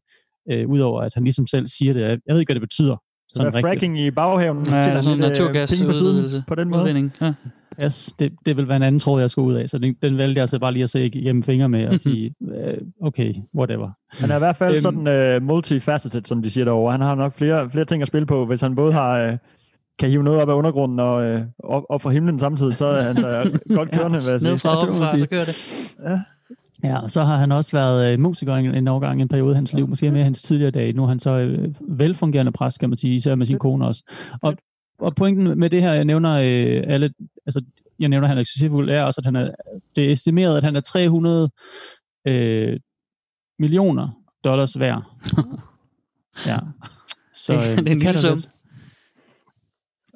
[0.52, 2.02] øh, udover at han ligesom selv siger det.
[2.02, 2.96] Jeg ved ikke, hvad det betyder.
[3.30, 3.62] Så der er rigtigt.
[3.66, 4.66] fracking i baghaven.
[4.70, 6.44] Ja, sådan øh, naturgas penge på siden.
[6.48, 6.82] På den måde.
[6.82, 7.14] Udvinding.
[7.22, 7.34] Ja.
[7.84, 9.70] Yes, det, det vil være en anden tråd, jeg skal ud af.
[9.70, 12.36] Så den, den valgte jeg så bare lige at se igennem fingre med og sige,
[12.56, 13.90] øh, okay, whatever.
[14.10, 14.82] Han er i hvert fald Øhm.
[14.82, 16.92] sådan uh, multifaceted, som de siger derovre.
[16.92, 19.32] Han har nok flere, flere ting at spille på, hvis han både har...
[19.32, 19.38] Uh,
[20.00, 23.02] kan hive noget op af undergrunden og øh, op, op fra himlen samtidig, så er
[23.02, 23.44] han da
[23.76, 24.34] godt kørende, sige.
[24.34, 25.56] Ned fra op fra, så kører det.
[26.06, 26.20] Ja,
[26.84, 29.74] og så har han også været øh, musiker en, en overgang, en periode i hans
[29.74, 30.94] liv, måske mere hans tidligere dage.
[30.94, 34.04] Nu er han så øh, velfungerende præst, kan man sige, især med sin kone også.
[34.42, 34.56] Og,
[35.00, 37.14] og pointen med det her, jeg nævner øh, alle,
[37.46, 37.62] altså
[38.00, 39.52] jeg nævner, at han er succesfuld, er også, at han er,
[39.96, 41.50] det er estimeret, at han er 300
[42.28, 42.80] øh,
[43.60, 44.10] millioner
[44.44, 45.04] dollars værd.
[46.48, 46.58] Ja.
[47.34, 48.44] Så, øh, Det er en lille sum.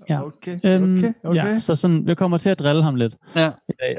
[0.10, 0.26] Ja.
[0.26, 1.46] Okay, Øhm, okay, okay.
[1.46, 3.48] Ja, så sådan, jeg kommer til at drille ham lidt Ja.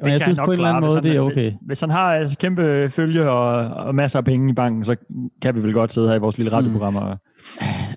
[0.03, 1.51] Og jeg synes på en eller anden klare, måde, det er okay.
[1.51, 3.51] Hvis, hvis han har altså, kæmpe følge og,
[3.87, 4.97] og masser af penge i banken, så
[5.42, 7.19] kan vi vel godt sidde her i vores lille radioprogram og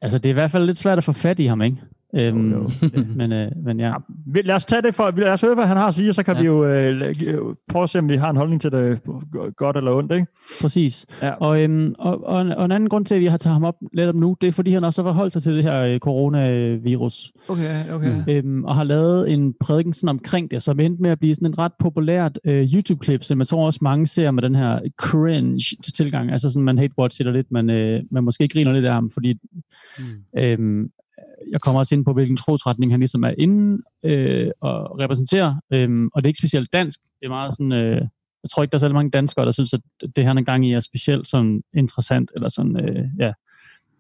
[0.02, 1.78] Altså, det er i hvert fald lidt svært at få fat i ham, ikke?
[2.16, 2.70] Øhm, Jo, jo.
[3.18, 3.94] men, øh, men ja.
[4.46, 6.24] Lad os tage det for, lad os høre, hvad han har at sige, og så
[6.24, 6.42] kan Ja.
[6.42, 7.38] vi jo øh, øh,
[7.70, 9.00] prøve at se, om vi har en holdning til det,
[9.58, 10.26] godt eller ondt, ikke?
[10.62, 11.06] Præcis.
[11.22, 11.32] Ja.
[11.32, 13.64] Og, øhm, og, og, en, og en anden grund til, at vi har taget ham
[13.64, 15.82] op lidt om nu, det er, fordi han også har forholdt sig til det her
[15.84, 18.14] øh, coronavirus, Okay, okay.
[18.28, 21.50] øhm, og har lavet en prædiken sådan omkring det, som endte med at blive sådan
[21.50, 25.60] et ret populært øh, YouTube-klip, som jeg tror også mange ser med den her cringe
[25.84, 26.32] til tilgang.
[26.32, 29.34] Altså sådan, man hate-watcher det lidt, men øh, man måske griner lidt af ham, fordi
[30.00, 30.40] Mm.
[30.42, 30.90] Øhm,
[31.52, 35.56] jeg kommer også ind på, hvilken trosretning han ligesom er inde øh, og repræsenterer.
[35.74, 37.00] Øh, og det er ikke specielt dansk.
[37.20, 37.72] Det er meget sådan...
[37.72, 38.02] Øh,
[38.44, 39.82] jeg tror ikke, der er så mange danskere, der synes, at
[40.16, 43.34] det han er gang i er specielt sådan interessant, eller sådan, øh, ja,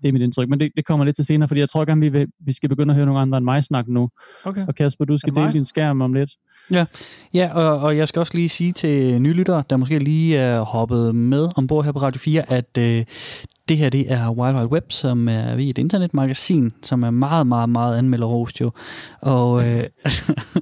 [0.01, 0.49] det er mit indtryk.
[0.49, 2.69] Men det, det kommer lidt til senere, fordi jeg tror gerne, vi, vil, vi skal
[2.69, 4.09] begynde at høre nogle andre end mig snakke nu.
[4.43, 4.67] okay.
[4.67, 6.29] Og Kasper, du skal dele din skærm om lidt.
[7.33, 11.15] Ja, og, og jeg skal også lige sige til nylyttere, der måske lige er hoppet
[11.15, 13.05] med ombord her på Radio 4, at øh,
[13.69, 17.47] det her det er Wild Wild Web, som er vi et internetmagasin, som er meget,
[17.47, 18.71] meget, meget anmelderost jo.
[19.21, 19.83] Og øh,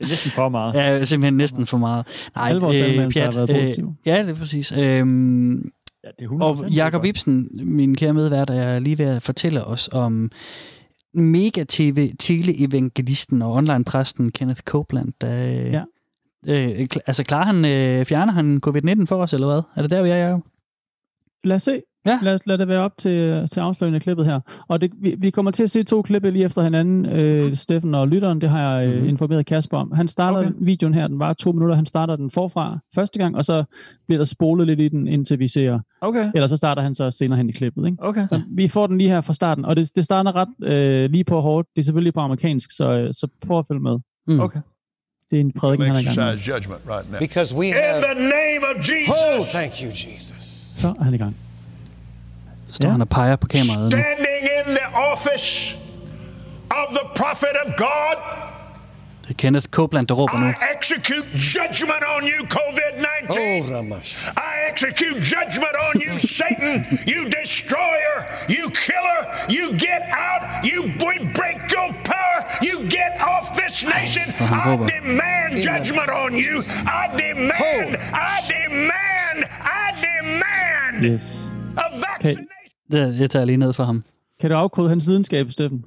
[0.01, 0.73] næsten for meget.
[0.77, 2.07] ja, simpelthen næsten for meget.
[2.35, 3.95] Nej, Alle vores anmeldelser har været positive.
[4.05, 4.71] ja, det er præcis.
[4.71, 5.69] Øhm,
[6.07, 7.05] Ja, det er 100% Og Jakob.
[7.05, 10.31] Ibsen, min kære medvært, er lige ved at fortælle os om
[11.13, 15.33] mega-tv, teleevangelisten og online-præsten Kenneth Copeland, der...
[15.45, 15.83] Ja.
[16.47, 19.61] Øh, kl- altså, klarer han, øh, fjerner han covid-19 for os, eller hvad?
[19.75, 20.41] Er det der, vi er, Jacob?
[21.43, 21.81] Lad os se.
[22.07, 22.19] Ja.
[22.21, 24.39] Lad, lad det være op til, til afsløringen af klippet her.
[24.67, 27.05] Og det, vi, vi kommer til at se to klippe lige efter hinanden.
[27.05, 29.09] Øh, Steffen og lytteren, det har jeg øh, Mhm.
[29.09, 29.91] informeret Kasper om.
[29.91, 30.51] Han starter Okay.
[30.59, 31.75] videoen her, den var to minutter.
[31.75, 33.63] Han starter den forfra første gang, og så
[34.07, 35.79] bliver der spolet lidt i den, indtil vi ser.
[36.01, 37.85] Okay, Eller så starter han så senere hen i klippet.
[37.85, 37.97] Ikke?
[38.01, 38.27] okay.
[38.29, 41.23] Så vi får den lige her fra starten, og det, det starter ret øh, lige
[41.23, 41.67] på hårdt.
[41.75, 43.97] Det er selvfølgelig på amerikansk, så, øh, så prøv at følge med.
[44.27, 44.39] Mm.
[44.39, 44.59] Okay.
[45.31, 46.37] Det er en prædiken, han er i gang med.
[46.37, 47.19] judgment right now.
[47.19, 48.01] Because we In have.
[48.09, 50.41] the name of Jesus, Oh, thank you, Jesus.
[50.81, 51.35] Så er han i gang.
[52.67, 52.91] Så står Ja.
[52.91, 53.89] han og peger på kameraet nu.
[53.91, 55.77] standing in the office
[56.81, 58.17] of the prophet of God,
[59.27, 60.47] Det er Kenneth Copeland, der råber nu.
[60.47, 61.25] I execute
[61.55, 63.37] judgment on you, COVID 19.
[63.37, 64.11] Oh, Ramash.
[64.49, 66.75] I execute judgment on you, Satan,
[67.13, 68.17] you destroyer,
[68.55, 69.21] you killer.
[69.57, 74.25] You get out, you we break your power, you get off this nation.
[74.39, 76.55] I demand judgment on you.
[77.01, 77.89] I demand,
[78.31, 79.37] I demand,
[79.83, 81.25] I demand Yes.
[81.85, 82.56] a vaccination.
[82.91, 84.03] Det, jeg tager lige ned for ham.
[84.41, 85.83] Kan du afkode hans lidenskab, Steffen?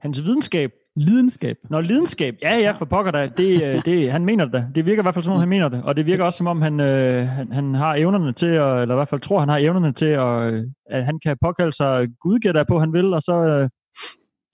[0.00, 0.70] Hans videnskab.
[0.96, 1.56] Lidenskab.
[1.70, 2.34] Nå, lidenskab.
[2.42, 3.28] Ja, ja, for pokker da.
[3.36, 4.66] Det, øh, det, han mener det da.
[4.74, 5.82] Det virker i hvert fald som om, han mener det.
[5.84, 8.94] Og det virker også som om, han, øh, han, han har evnerne til, at, eller
[8.94, 12.08] i hvert fald tror, han har evnerne til, at, øh, at han kan påkalde sig
[12.20, 13.68] Gud gætter jeg på, han vil, og så, øh,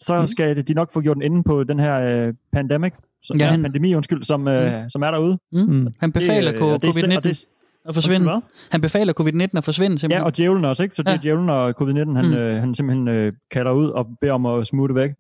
[0.01, 0.27] så Mm.
[0.27, 3.63] skal de nok få gjort en ende på den her øh, pandemic, som, Ja, han-
[3.63, 5.39] pandemi, undskyld, som, øh, som er derude.
[5.53, 5.89] Mm.
[6.01, 7.45] Han befaler Det, øh, og det er- og covid-19 det-
[7.89, 8.27] at forsvinde.
[8.27, 8.41] Hvad?
[8.71, 10.25] Han befaler covid-19 at forsvinde, Ja, simpelthen.
[10.25, 10.97] og djævlen også, ikke?
[10.97, 11.19] Så det er Ja.
[11.23, 12.35] djævlen og covid-19, han, Mm.
[12.39, 15.11] øh, han simpelthen øh, kalder ud og beder om at smutte væk.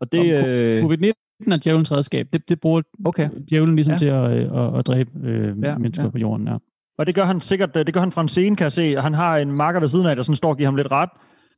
[0.00, 0.46] Og det...
[0.46, 2.26] Øh, Covid-19 er djævelens redskab.
[2.32, 3.28] Det, det bruger okay.
[3.50, 4.22] djævlen ligesom Ja.
[4.22, 4.28] ja.
[4.28, 6.06] til at, øh, at, at dræbe øh, Ja, ja, mennesker ja.
[6.06, 6.10] ja.
[6.10, 6.48] på jorden.
[6.48, 6.56] Ja.
[6.98, 8.96] Og det gør han sikkert, øh, det gør han fra en scene, kan jeg se.
[8.96, 11.08] Han har en marker ved siden af, der sådan står og giver ham lidt ret.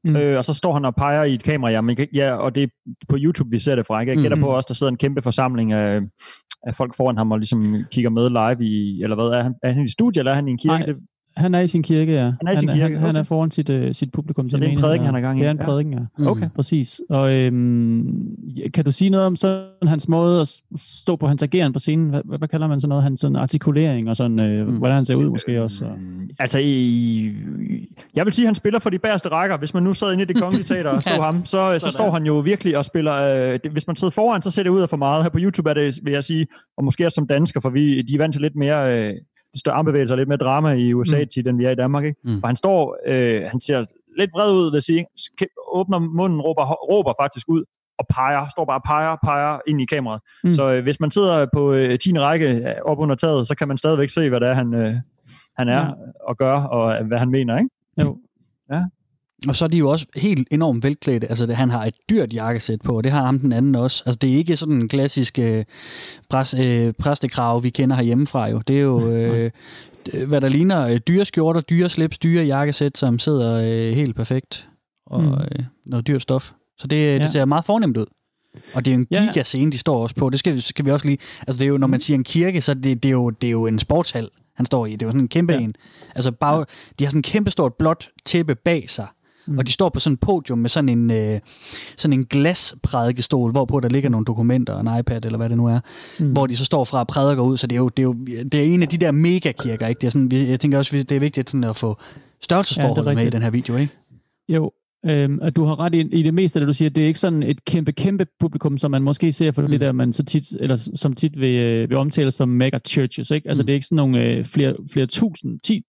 [0.08, 0.16] Mm.
[0.16, 2.62] Øh, og så står han og peger i et kamera, ja, men, ja, og det
[2.62, 2.66] er
[3.08, 4.00] på YouTube, vi ser det fra.
[4.00, 4.12] Ikke?
[4.12, 4.42] Jeg gætter Mm.
[4.42, 6.00] på også, der sidder en kæmpe forsamling af,
[6.62, 9.72] af folk foran ham og ligesom kigger med live i, eller hvad, er han, er
[9.72, 10.84] han i studiet, eller er han i en kirke?
[10.86, 10.94] Nej,
[11.36, 12.22] Han er i sin kirke, ja.
[12.22, 13.18] Han er i sin kirke, Han, han okay.
[13.18, 14.50] er foran sit, uh, sit publikum.
[14.50, 15.40] Så det er en prædiken, han er gang i?
[15.40, 15.64] Det er en Ja.
[15.64, 15.98] prædiken, ja.
[16.18, 16.26] Mm.
[16.26, 16.48] okay.
[16.56, 17.00] Præcis.
[17.10, 18.08] Og øhm,
[18.56, 21.78] ja, kan du sige noget om sådan hans måde at stå på hans ageren på
[21.78, 22.10] scenen?
[22.10, 23.02] Hvad, hvad, kalder man sådan noget?
[23.04, 24.76] Hans sådan artikulering og sådan, øh, Mm.
[24.76, 25.84] hvordan han ser ud måske også?
[25.84, 25.92] Og...
[26.38, 27.32] Altså, i,
[28.14, 29.56] jeg vil sige, at han spiller for de bagerste rækker.
[29.56, 31.22] Hvis man nu sad inde i det kongelige teater og så Ja.
[31.22, 33.14] ham, så, så står han jo virkelig og spiller...
[33.14, 35.22] Øh, det, hvis man sidder foran, så ser det ud af for meget.
[35.22, 38.02] Her på YouTube er det, vil jeg sige, og måske også som dansker, for vi,
[38.02, 38.96] de er vant til lidt mere...
[38.98, 39.14] Øh,
[39.56, 41.26] større armbevægelser, lidt mere drama i USA Mm.
[41.34, 42.04] tit, end vi er i Danmark.
[42.04, 42.20] Ikke?
[42.24, 42.40] Mm.
[42.42, 43.84] Og han står, øh, han ser
[44.18, 45.06] lidt vred ud, vil sige.
[45.72, 47.62] Åbner munden, råber, råber faktisk ud
[47.98, 50.20] og peger, står bare og peger, peger ind i kameraet.
[50.44, 50.54] Mm.
[50.54, 52.18] Så øh, hvis man sidder på øh, 10.
[52.18, 54.94] række øh, op under taget, så kan man stadigvæk se, hvad det er, han, øh,
[55.58, 55.84] han er Ja.
[55.84, 55.90] ja.
[56.28, 57.70] og gør, og øh, hvad han mener, ikke?
[58.02, 58.16] Jo.
[59.48, 61.26] Og så er de jo også helt enormt velklædte.
[61.28, 64.02] Altså, det, han har et dyrt jakkesæt på, og det har ham den anden også.
[64.06, 65.64] Altså, det er ikke sådan en klassisk øh,
[66.30, 68.58] præs, øh, præstekrav, vi kender herhjemmefra jo.
[68.68, 69.50] Det er jo, øh,
[70.26, 74.68] hvad der ligner øh, dyre skjorter, dyre slips, dyre jakkesæt, som sidder øh, helt perfekt.
[75.06, 75.32] Og Mm.
[75.32, 76.52] øh, noget dyrt stof.
[76.78, 77.30] Så det, det Ja.
[77.30, 78.06] ser meget fornemt ud.
[78.74, 79.20] Og det er jo en Ja.
[79.26, 80.30] gigascene, de står også på.
[80.30, 81.18] Det skal, vi- skal vi også lige...
[81.46, 83.46] Altså, det er jo, når man siger en kirke, så det, det, er, jo, det
[83.46, 84.92] er jo en sportshal, han står i.
[84.92, 85.58] Det jo sådan en kæmpe Ja.
[85.58, 85.64] ja.
[85.64, 85.74] en.
[86.14, 86.64] Altså, bag,
[86.98, 89.06] de har sådan en kæmpe stort blåt tæppe bag sig.
[89.46, 89.58] Mm.
[89.58, 91.40] Og de står på sådan en podium med sådan en, øh,
[91.96, 95.66] sådan en glasprædikestol, hvorpå der ligger nogle dokumenter og en iPad, eller hvad det nu
[95.66, 95.80] er,
[96.20, 96.32] Mm.
[96.32, 97.56] hvor de så står fra og prædiker ud.
[97.56, 98.14] Så det er jo, det er jo
[98.52, 100.00] det er en af de der megakirker, ikke?
[100.00, 101.96] Det er sådan, jeg tænker også, det er vigtigt sådan at få
[102.42, 103.92] størrelsesforholdet ja, med i den her video, ikke?
[104.48, 104.70] Jo,
[105.06, 106.88] øhm, at du har ret i, i det meste af det, du siger.
[106.90, 109.68] Det er ikke sådan et kæmpe, kæmpe publikum, som man måske ser for mm.
[109.68, 113.30] det der, man så tit, eller som tit vil, øh, vil omtale som mega churches.
[113.30, 113.48] Ikke?
[113.48, 113.66] Altså, Mm.
[113.66, 115.82] det er ikke sådan nogle øh, flere, flere tusind, 10,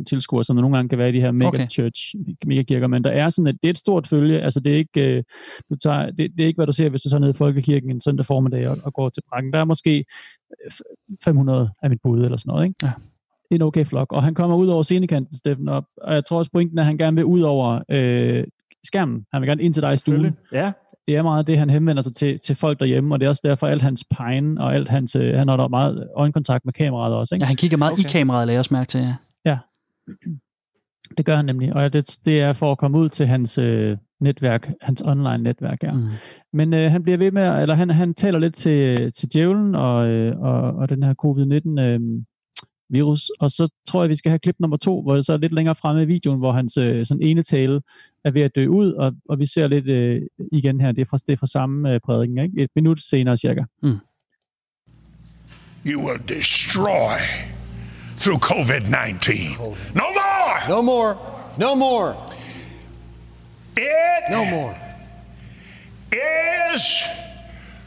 [0.00, 1.66] 20.000 tilskuere, som der nogle gange kan være i de her mega Okay.
[1.68, 2.14] church,
[2.46, 4.40] mega kirker, men der er sådan et, det er et stort følge.
[4.40, 5.22] Altså, det er ikke, øh,
[5.70, 7.90] du tager, det, det, er ikke, hvad du ser, hvis du tager ned i Folkekirken
[7.90, 9.52] en søndag formiddag og, og går til prakken.
[9.52, 10.04] Der er måske
[10.64, 12.76] øh, f- 500 af mit bud, eller sådan noget, ikke?
[12.82, 12.92] Ja.
[13.50, 14.12] En okay flok.
[14.12, 15.84] Og han kommer ud over scenekanten, Steffen, op.
[16.02, 18.44] Og jeg tror også, pointen er, at han gerne vil ud over øh,
[18.84, 19.24] skærmen.
[19.32, 20.14] Han vil gerne ind til dig i stuen.
[20.14, 20.38] Selvfølgelig.
[20.52, 20.72] Ja,
[21.08, 23.42] Det er meget det, han henvender sig til, til folk derhjemme, og det er også
[23.44, 25.16] derfor, alt hans pegen og alt hans...
[25.16, 27.44] Øh, han har da meget øjenkontakt med kameraet også, ikke?
[27.44, 28.04] Ja, han kigger meget okay.
[28.04, 29.00] i kameraet, lader jeg også mærke til.
[29.44, 29.58] Ja.
[31.18, 33.96] Det gør han nemlig, og det, det er for at komme ud til hans øh,
[34.20, 35.92] netværk, hans online netværk, ja.
[35.92, 35.98] Mm.
[36.52, 40.08] Men øh, han bliver ved med, eller han, han taler lidt til, til djævlen og,
[40.08, 42.00] øh, og, og den her covid-19 øh,
[42.90, 45.36] virus, og så tror jeg, vi skal have klip nummer to, hvor det så er
[45.36, 47.80] lidt længere fremme i videoen, hvor hans øh, sådan ene tale
[48.24, 51.06] er ved at dø ud, og, og vi ser lidt øh, igen her, det er
[51.10, 52.62] fra, det er fra samme øh, prædiken, ikke?
[52.62, 53.60] Et minut senere cirka.
[55.86, 57.18] You will destroy
[58.18, 59.34] through COVID 19.
[59.94, 60.68] No more!
[60.68, 61.16] No more.
[61.58, 62.14] No more.
[63.76, 64.74] It No more.
[66.12, 66.82] is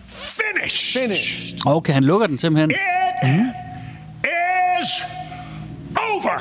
[0.07, 1.01] finished.
[1.01, 1.65] Finished.
[1.65, 2.71] Okay, han lukker den simpelthen.
[2.71, 3.53] It
[4.81, 4.89] is
[5.97, 6.39] over.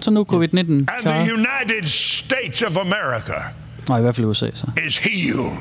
[0.00, 1.32] Så nu covid-19 And the.
[1.32, 3.34] United States of America
[3.88, 4.66] Nej, i hvert fald USA så.
[4.86, 5.56] is healed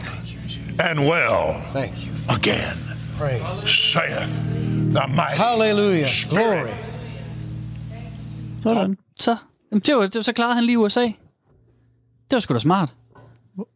[0.80, 2.14] and well Thank you.
[2.30, 2.78] again,
[3.18, 3.68] Praise.
[3.94, 4.28] saith
[4.96, 6.10] the mighty Hallelujah.
[6.10, 6.74] Spirit.
[8.64, 8.76] Glory.
[8.76, 8.98] Sådan.
[9.20, 9.36] Så,
[9.72, 11.02] jamen, det var, det var, så klarede han lige USA.
[11.02, 11.14] Det
[12.32, 12.94] var sgu da smart.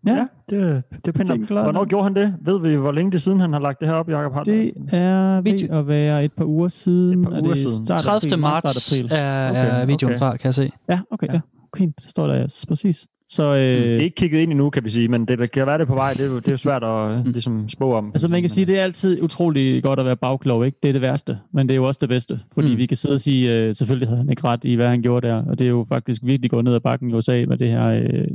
[0.05, 1.47] Ja, Ja, det, det er Fint pænt.
[1.47, 2.35] Hvornår gjorde han det?
[2.41, 4.59] Ved vi, hvor længe det er siden, han har lagt det her op, Jacob Hartmann?
[4.59, 5.79] det er ved Video.
[5.79, 7.19] at være et par uger siden.
[7.23, 7.85] Et par Er uger det siden.
[7.85, 8.27] start 30.
[8.33, 8.39] april?
[8.39, 10.19] Meget marts er, Okay, er videoen okay.
[10.19, 10.71] fra, kan jeg se.
[10.89, 11.33] Ja, okay, ja.
[11.33, 11.39] Ja.
[11.77, 13.07] Fint, det står der ja, præcis.
[13.31, 15.67] Så øh, Det er ikke kigget ind endnu, kan vi sige, men det, det kan
[15.67, 16.13] være det på vej.
[16.13, 18.07] Det er jo, det er jo svært at øh, ligesom spå om.
[18.13, 20.77] Altså man kan sige, det er altid utrolig godt at være bagklog, ikke?
[20.83, 22.39] Det er det værste, men det er jo også det bedste.
[22.53, 22.77] Fordi Mm.
[22.77, 25.27] vi kan sidde og sige, øh, selvfølgelig havde han ikke ret i, hvad han gjorde
[25.27, 25.43] der.
[25.45, 27.85] Og det er jo faktisk virkelig gået ned ad bakken i USA med det her
[27.87, 28.27] øh,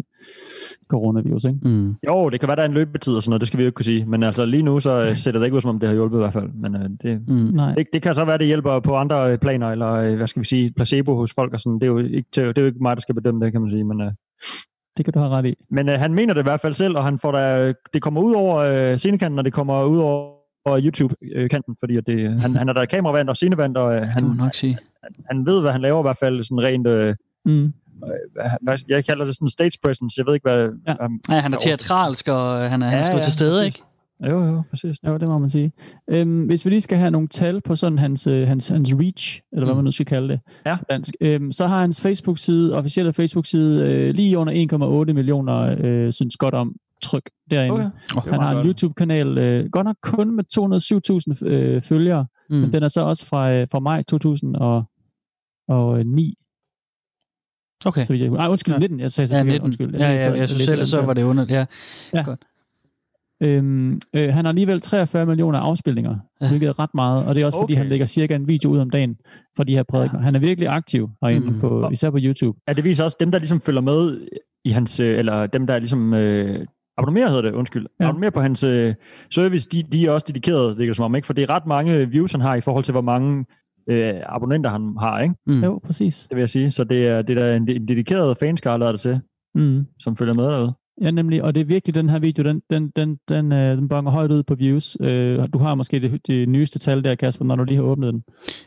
[0.88, 1.58] coronavirus, ikke?
[1.62, 1.94] Mm.
[2.08, 3.66] Jo, det kan være, der er en løbetid og sådan noget, det skal vi jo
[3.68, 4.04] ikke kunne sige.
[4.06, 6.16] Men altså lige nu, så øh, ser det ikke ud, som om det har hjulpet
[6.18, 6.48] i hvert fald.
[6.54, 7.34] Men øh, det, Mm.
[7.34, 10.26] Nej, det, det kan så være, det hjælper på andre øh, planer, eller øh, hvad
[10.26, 11.74] skal vi sige, placebo hos folk og sådan.
[11.74, 13.70] Det er jo ikke, det er jo ikke mig, der skal bedømme det, kan man
[13.70, 13.84] sige.
[13.84, 14.12] Men, øh,
[14.96, 15.54] det kan du have ret i.
[15.70, 18.20] men øh, han mener det i hvert fald selv, og han får da, det kommer
[18.20, 20.34] ud over øh, scenekanten, og det kommer ud over
[20.68, 24.54] YouTube-kanten, fordi at det, han, han er der kameravand og scenevand, og øh, han, nok
[24.54, 24.78] sige.
[25.30, 27.14] han ved, hvad han laver i hvert fald, sådan rent, øh,
[27.46, 27.72] Mm.
[28.88, 30.58] jeg kalder det sådan stage presence, jeg ved ikke, hvad...
[30.86, 30.94] Ja.
[30.98, 33.60] hvad Ja, han er teatralsk, og han er, han er Ja, sgu ja, til stede,
[33.60, 33.80] præcis.
[33.80, 33.88] ikke?
[34.22, 34.96] Jo, jo, præcis.
[35.06, 35.72] Jo, det må man sige.
[36.10, 39.40] Øhm, hvis vi lige skal have nogle tal på sådan hans, øh, hans, hans reach,
[39.52, 39.76] eller hvad Mm.
[39.76, 40.76] man nu skal kalde det, Ja.
[40.76, 46.12] på dansk, øhm, så har hans Facebook-side, officielle Facebook-side, øh, lige under 1,8 millioner, øh,
[46.12, 47.74] synes godt om tryk derinde.
[47.74, 47.90] Okay.
[48.16, 48.30] Okay.
[48.30, 52.56] Han har en YouTube-kanal, øh, godt nok kun med 207.000 øh, følgere, mm.
[52.56, 52.70] men Mm.
[52.72, 56.34] den er så også fra, øh, fra maj 2009.
[57.86, 58.04] Okay.
[58.06, 58.78] Så jeg, ej, undskyld, Ja.
[58.78, 59.00] 19.
[59.00, 59.52] Jeg sagde så Ja, forkert.
[59.52, 59.64] 19.
[59.66, 59.94] Undskyld.
[59.96, 61.68] Ja, læser- ja, jeg synes læser selv, så var det underligt.
[62.14, 62.24] Ja.
[63.42, 66.16] Øhm, øh, han har alligevel 43 millioner afspilninger,
[66.48, 67.62] hvilket er ret meget, og det er også okay.
[67.64, 69.16] fordi, han lægger cirka en video ud om dagen
[69.56, 70.20] for de her prædikener.
[70.20, 70.24] Ja.
[70.24, 71.60] Han er virkelig aktiv herinde, Mm.
[71.60, 72.58] på, især på YouTube.
[72.68, 74.20] Ja, det viser også dem, der ligesom følger med
[74.64, 76.66] i hans, øh, eller dem, der ligesom øh,
[76.98, 78.08] abonnerer, hedder det, undskyld, ja.
[78.08, 78.94] Abonnerer på hans øh,
[79.30, 81.26] service, de, de er også dedikerede, virker som om, ikke?
[81.26, 83.44] For det er ret mange views, han har i forhold til, hvor mange
[83.90, 85.34] øh, abonnenter han har, ikke?
[85.46, 85.60] Mm.
[85.64, 86.26] Jo, præcis.
[86.28, 86.70] Det vil jeg sige.
[86.70, 89.20] Så det er, det er en, en dedikeret fanskare, lader det til,
[89.56, 89.86] Mm.
[89.98, 90.72] som følger med derude.
[91.00, 93.88] Ja, nemlig, og det er virkelig den her video, den, den, den, den, øh, den
[93.88, 94.96] bonger højt ud på views.
[95.00, 98.12] Øh, du har måske det, det nyeste tal der, Kasper, når du lige har åbnet
[98.12, 98.22] den.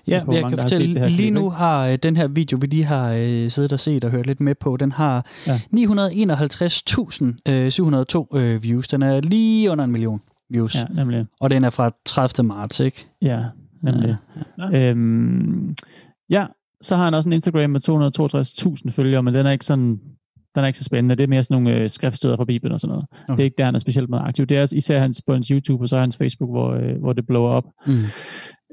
[0.07, 1.49] Ja, jeg mange, kan fortælle, det her lige klip, nu ikke?
[1.55, 4.39] har øh, den her video, vi lige har øh, siddet og set og hørt lidt
[4.39, 5.59] med på, den har Ja.
[5.73, 8.87] 951.702 øh, 702, øh, views.
[8.87, 10.79] Den er lige under en million views, ja.
[10.79, 11.25] Ja, nemlig.
[11.39, 12.47] og den er fra 30.
[12.47, 13.07] marts, ikke?
[13.21, 13.43] Ja,
[13.83, 14.15] nemlig.
[14.71, 14.89] Ja.
[14.89, 15.75] Øhm,
[16.29, 16.45] ja,
[16.81, 17.81] så har han også en Instagram med
[18.85, 19.99] 262.000 følgere, men den er ikke sådan
[20.57, 21.15] den er ikke så spændende.
[21.15, 23.05] Det er mere sådan nogle øh, skriftsteder fra Bibelen og sådan noget.
[23.23, 23.33] Okay.
[23.33, 24.45] Det er ikke der, han er specielt meget aktiv.
[24.45, 27.27] Det er især hans, på hans YouTube, og så hans Facebook, hvor, øh, hvor det
[27.27, 27.63] blower op.
[27.87, 27.93] Mm.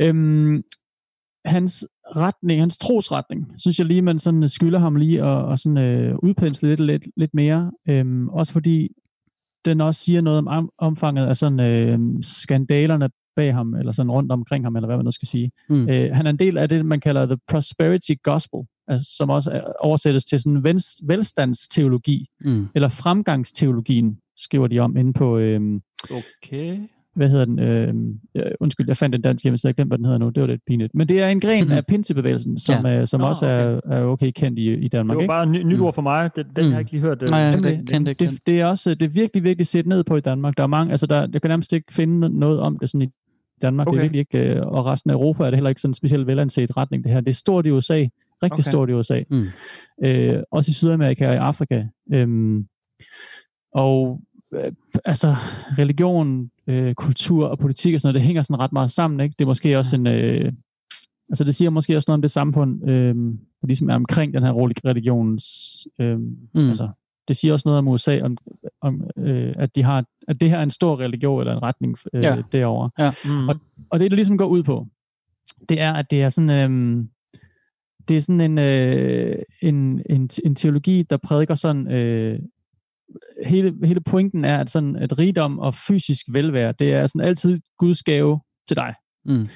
[0.03, 0.63] Øhm,
[1.45, 5.79] hans retning, hans trosretning, synes jeg lige, man sådan skylder ham lige at, at sådan,
[5.79, 7.73] øh, udpensle lidt, lidt, lidt mere.
[7.89, 8.89] Øhm, også fordi
[9.65, 14.11] den også siger noget om om- omfanget af sådan øh, skandalerne bag ham, eller sådan
[14.11, 15.51] rundt omkring ham, eller hvad man nu skal sige.
[15.71, 15.89] Mm.
[15.91, 19.51] Øh, han er en del af det, man kalder the prosperity gospel, altså, som også
[19.51, 22.67] er, oversættes til sådan vens, velstandsteologi, Mm.
[22.75, 25.61] eller fremgangsteologien, skriver de om inde på, øh,
[26.45, 26.79] Okay.
[27.15, 27.95] hvad hedder den, øh,
[28.35, 30.47] øh, undskyld, jeg fandt en dansk hjemmeside, jeg glemte, hvad den hedder nu, det var
[30.47, 30.95] lidt pinligt.
[30.95, 33.01] Men det er en gren af pinsebevægelsen, som, ja.
[33.01, 35.17] øh, som Nå, også er, er okay kendt i, i Det Danmark.
[35.17, 35.31] var Ikke?
[35.31, 35.85] bare et ny, nyt Mm.
[35.85, 36.31] ord for mig.
[36.37, 36.71] Det, den Mm.
[36.71, 37.23] har jeg ikke lige hørt.
[37.23, 38.25] øh, Nej, ja, Jamen, det jeg ikke.
[38.27, 40.57] det, det, er også det er virkelig, virkelig set ned på i Danmark.
[40.57, 43.11] Der er mange, altså der, jeg kan nærmest ikke finde noget om det sådan i
[43.63, 43.87] Danmark.
[43.89, 43.95] Okay.
[43.95, 44.09] Det Okay.
[44.09, 46.27] er virkelig ikke, øh, og resten af Europa er det heller ikke sådan en specielt
[46.27, 47.21] velanset retning, det her.
[47.21, 48.07] Det er stort i USA,
[48.45, 48.71] rigtig Okay.
[48.71, 49.23] stort i USA.
[49.31, 49.47] Mm.
[50.05, 51.85] Øh, også i Sydamerika og i Afrika.
[52.13, 52.67] Øhm,
[53.75, 54.21] og
[54.55, 54.73] øh,
[55.05, 55.35] altså
[55.79, 59.21] religion, øh, kultur og politik og sådan noget, det hænger sådan ret meget sammen.
[59.21, 59.35] Ikke?
[59.39, 60.07] Det er måske også en...
[60.07, 60.53] Øh,
[61.29, 63.15] altså det siger måske også noget om det samfund, øh,
[63.61, 64.53] der ligesom er omkring den her
[64.85, 65.45] religions...
[66.01, 66.69] Øh, Mm.
[66.69, 66.89] altså,
[67.29, 68.37] det siger også noget om USA, om,
[68.81, 71.97] om øh, at, de har, at det her er en stor religion eller en retning
[72.15, 72.35] øh, Ja.
[72.35, 72.43] ja.
[72.53, 73.13] derovre.
[73.25, 73.49] Mm.
[73.49, 73.57] Og,
[73.91, 74.87] og det, det ligesom går ud på,
[75.69, 77.09] det er, at det er sådan, øhm,
[78.09, 82.39] det er sådan en, øh, en, en, en teologi, der prædiker sådan, øh,
[83.47, 87.61] hele, hele pointen er, at sådan at rigdom og fysisk velvære, det er sådan altid
[87.79, 88.95] Guds gave til dig.
[89.25, 89.49] Mm.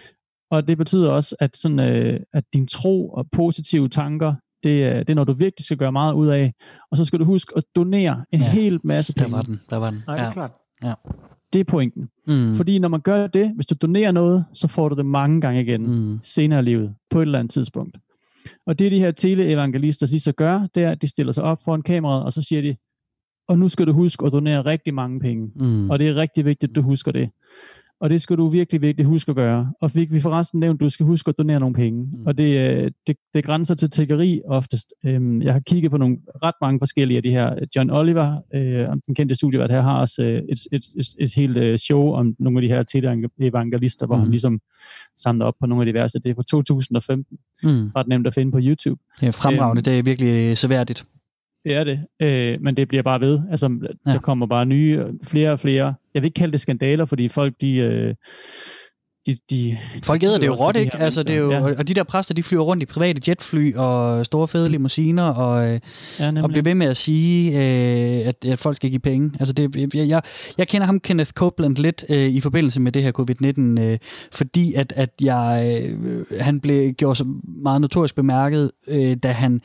[0.50, 4.98] Og det betyder også, at, sådan, øh, at din tro og positive tanker, det er,
[4.98, 6.52] det er noget, du virkelig skal gøre meget ud af.
[6.90, 8.52] Og så skal du huske at donere en Ja, ja.
[8.52, 9.36] hel masse Der penge.
[9.36, 10.02] var den, der var den.
[10.06, 10.32] Nej, det er Ja.
[10.32, 10.50] klart.
[11.52, 12.08] Det er pointen.
[12.28, 12.54] Mm.
[12.56, 15.60] Fordi når man gør det, hvis du donerer noget, så får du det mange gange
[15.60, 15.82] igen.
[15.86, 15.92] Mm.
[15.92, 16.18] Mm.
[16.22, 17.96] senere i livet, på et eller andet tidspunkt.
[18.66, 21.58] Og det de her teleevangelister de så gør, det er, at de stiller sig op
[21.64, 22.76] foran kameraet, og så siger de,
[23.48, 25.52] og nu skal du huske at donere rigtig mange penge.
[25.56, 25.90] Mm.
[25.90, 27.30] Og det er rigtig vigtigt, at du husker det.
[28.00, 29.72] Og det skal du virkelig, virkelig huske at gøre.
[29.80, 32.02] Og fik vi forresten nævnt, at du skal huske at donere nogle penge.
[32.04, 32.26] Mm.
[32.26, 34.94] Og det, øh, det, det grænser til tiggeri oftest.
[35.06, 37.54] Øhm, Jeg har kigget på nogle ret mange forskellige af de her.
[37.76, 41.80] John Oliver, øh, den kendte studievært her, har også øh, et, et, et, et helt
[41.80, 44.22] show om nogle af de her teleevangelister, hvor Mhm.
[44.22, 44.60] han ligesom
[45.16, 46.18] samler op på nogle af de værste.
[46.18, 47.38] Det er fra 2015.
[47.62, 47.68] Mm.
[47.96, 49.00] Ret nemt at finde på YouTube.
[49.22, 49.80] Er fremragende.
[49.80, 49.84] Øhm.
[49.84, 51.04] Det er virkelig seværdigt.
[51.64, 53.40] Det er det, øh, men det bliver bare ved.
[53.50, 54.12] Altså, ja.
[54.12, 55.94] Der kommer bare nye, flere og flere.
[56.14, 57.74] Jeg vil ikke kalde det skandaler, fordi folk, de...
[57.74, 58.14] Øh,
[59.28, 60.96] de, de Folk æder det jo råt, de ikke?
[60.96, 61.78] her Altså, det er jo, ja.
[61.78, 65.68] Og de der præster, de flyver rundt i private jetfly og store fede limousiner og,
[65.68, 65.80] øh,
[66.20, 69.32] Ja, og bliver ved med at sige, øh, at, at folk skal give penge.
[69.40, 70.22] Altså, det, jeg, jeg,
[70.58, 73.98] jeg kender ham, Kenneth Copeland, lidt øh, i forbindelse med det her covid-19, øh,
[74.32, 77.24] fordi at, at jeg, øh, han blev gjort så
[77.62, 79.60] meget notorisk bemærket, øh, da han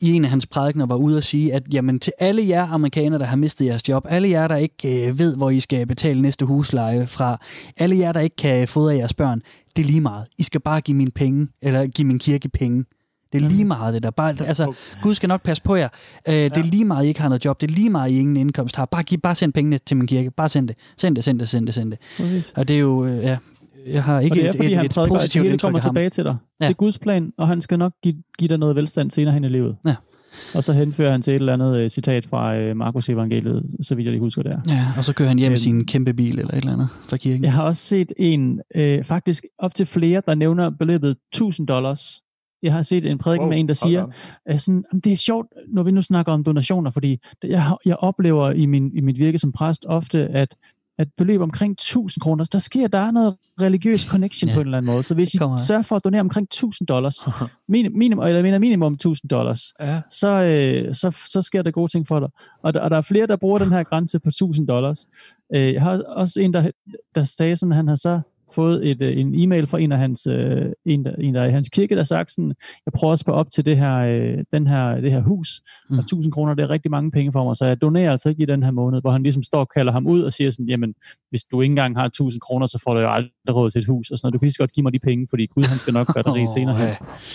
[0.00, 3.18] i en af hans prædikener var ude at sige, at jamen, til alle jer amerikanere,
[3.18, 6.22] der har mistet jeres job, alle jer, der ikke øh, ved, hvor I skal betale
[6.22, 7.40] næste husleje fra,
[7.76, 9.42] alle jer, der ikke kan fodre jeres børn,
[9.76, 10.26] det er lige meget.
[10.38, 12.84] I skal bare give min penge, eller give min kirke penge.
[13.32, 14.10] Det er lige meget det der.
[14.10, 15.88] Bare, altså, Gud skal nok passe på jer.
[16.28, 17.60] Øh, det er lige meget, I ikke har noget job.
[17.60, 18.84] Det er lige meget, I ingen indkomst har.
[18.84, 20.30] Bare, giv, bare send pengene til min kirke.
[20.30, 20.76] Bare send det.
[20.96, 21.98] Send det, send det, send det, send det.
[22.56, 23.36] Og det er jo, øh, ja,
[23.86, 25.46] jeg har ikke Og det er, et, fordi et, han et prædiker, at det positivt
[25.46, 25.94] indtryk kommer af ham.
[25.94, 26.36] tilbage til dig.
[26.60, 26.64] Ja.
[26.66, 29.44] Det er Guds plan, og han skal nok give, give dig noget velstand senere hen
[29.44, 29.76] i livet.
[29.86, 29.94] Ja.
[30.54, 33.94] Og så henfører han til et eller andet øh, citat fra øh, Markus evangeliet, så
[33.94, 34.60] vidt jeg lige husker det er.
[34.66, 35.56] Ja, og så kører han hjem i Øhm.
[35.56, 37.44] sin kæmpe bil eller et eller andet fra kirken.
[37.44, 42.20] Jeg har også set en, øh, faktisk op til flere, der nævner beløbet 1000 dollars.
[42.62, 44.06] Jeg har set en prædiken wow, med en, der siger,
[44.50, 47.96] øh, sådan, "Jamen, det er sjovt, når vi nu snakker om donationer, fordi jeg, jeg
[47.96, 50.54] oplever i, min, i mit virke som præst ofte, at
[50.98, 54.66] at beløb omkring 1000 kroner, der sker, der er noget religiøs connection Ja, på en
[54.66, 55.02] eller anden måde.
[55.02, 57.16] Så hvis I sørger for at donere omkring 1000 dollars,
[57.68, 60.00] minim, minimum, eller jeg mener minimum 1000 dollars, Ja.
[60.10, 62.28] så, øh, så, så sker der gode ting for dig.
[62.62, 65.06] Og der, og der er flere, der bruger den her grænse på 1000 dollars.
[65.54, 66.70] Øh, jeg har også en, der,
[67.14, 68.20] der sagde sådan, han har så
[68.54, 71.46] fået et, øh, en e-mail fra en af hans, øh, en, der, en der er
[71.46, 72.54] i hans kirke, der sagt sådan,
[72.86, 75.98] jeg prøver at spørge op til det her, øh, den her, det her hus, mm.
[75.98, 78.42] Og 1000 kroner, det er rigtig mange penge for mig, så jeg donerer altså ikke
[78.42, 80.68] i den her måned, hvor han ligesom står og kalder ham ud og siger sådan,
[80.68, 80.94] jamen,
[81.30, 83.86] hvis du ikke engang har 1000 kroner, så får du jo aldrig råd til et
[83.86, 84.32] hus, og sådan noget.
[84.32, 86.22] Du kan lige så godt give mig de penge, fordi Gud, han skal nok gøre
[86.22, 86.88] dig rig senere hen.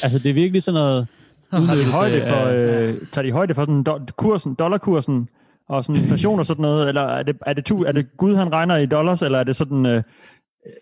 [0.03, 1.07] Altså, det er virkelig sådan noget
[1.53, 5.27] Tager de højde for, øh, tager de højde for sådan do- kursen, dollarkursen
[5.69, 8.35] og sådan inflation og sådan noget, eller er det, er det, tu, er det Gud,
[8.35, 10.03] han regner i dollars, eller er det sådan, øh,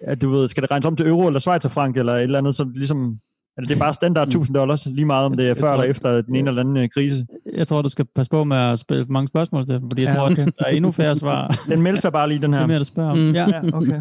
[0.08, 2.56] at du ved, skal det regnes om til euro eller schweizerfrank, eller et eller andet,
[2.56, 3.18] som ligesom,
[3.58, 5.84] eller det er bare standard 1000 dollars, lige meget om det er før tror- eller
[5.90, 7.26] efter den ene eller anden øh, krise.
[7.56, 10.12] Jeg tror, du skal passe på med at spille for mange spørgsmål, Steffen, fordi jeg
[10.12, 10.18] Ja.
[10.18, 11.48] tror, at der er endnu færre svar.
[11.70, 12.64] Den melder sig bare lige, den Det her.
[12.64, 13.18] er mere, at spørge om.
[13.18, 13.32] Mm.
[13.32, 13.46] Ja.
[13.54, 14.00] Ja, okay.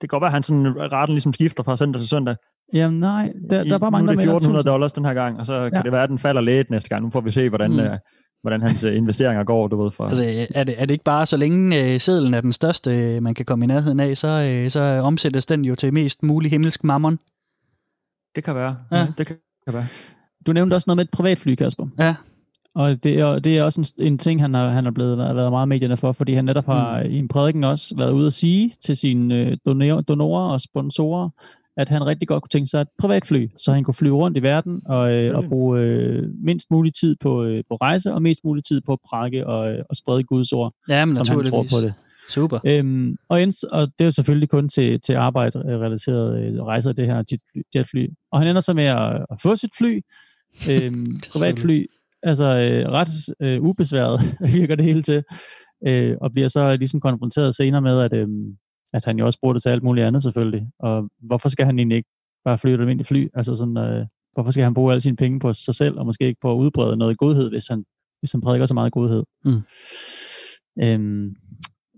[0.00, 2.36] kan godt være, at han sådan, retten ligesom skifter fra søndag til søndag.
[2.72, 4.72] Jamen nej, der, der er bare mange, nu er der det melder 1400 1000.
[4.72, 5.82] dollars den her gang, og så kan Ja.
[5.82, 7.04] det være, at den falder lidt næste gang.
[7.04, 7.78] Nu får vi se, hvordan, Mm.
[8.38, 9.90] Øh, hvordan hans øh, investeringer går, du ved.
[9.90, 10.04] For.
[10.04, 13.22] Altså, er det, er det ikke bare, så længe øh, sedlen er den største, øh,
[13.22, 16.50] man kan komme i nærheden af, så, øh, så omsættes den jo til mest mulig
[16.50, 17.18] himmelsk mammon?
[18.38, 18.76] det kan være.
[18.92, 18.98] Ja.
[18.98, 19.06] Ja.
[19.18, 19.86] det kan, kan være.
[20.46, 21.86] Du nævnte også noget med et privatfly, Kasper.
[21.98, 22.14] Ja.
[22.74, 25.36] Og det er, det er også en, en ting, han har, han har blevet været,
[25.36, 27.10] været meget medierne for, fordi han netop har mm.
[27.10, 29.56] i en prædiken også været ude at sige til sine øh,
[30.08, 31.28] donorer og sponsorer,
[31.78, 34.42] at han rigtig godt kunne tænke sig et privatfly, så han kunne flyve rundt i
[34.42, 38.40] verden og, øh, og bruge øh, mindst mulig tid på, øh, på rejse og mest
[38.44, 41.46] mulig tid på at prakke og, øh, og sprede Guds ord, Ja, men som han
[41.46, 41.94] tror på det.
[42.28, 42.58] Super.
[42.64, 47.06] Øhm, og, ends, og det er jo selvfølgelig kun til, til arbejde-relaterede øh, rejser, det
[47.06, 48.06] her jetfly, jetfly.
[48.32, 50.00] Og han ender så med at, at få sit fly,
[50.70, 51.86] øhm, privatfly,
[52.22, 53.08] altså øh, ret
[53.40, 54.20] øh, ubesværet
[54.54, 55.22] virker det hele til,
[55.86, 58.28] øh, og bliver så ligesom konfronteret senere med, at, øh,
[58.92, 60.66] at han jo også bruger det til alt muligt andet selvfølgelig.
[60.78, 62.08] Og hvorfor skal han egentlig ikke
[62.44, 63.28] bare flyve et almindeligt fly?
[63.34, 66.26] Altså sådan, øh, hvorfor skal han bruge alle sine penge på sig selv, og måske
[66.26, 67.84] ikke på at udbrede noget godhed, hvis han,
[68.20, 69.22] hvis han prædiker så meget godhed?
[69.44, 69.62] Mm.
[70.82, 71.36] Øhm,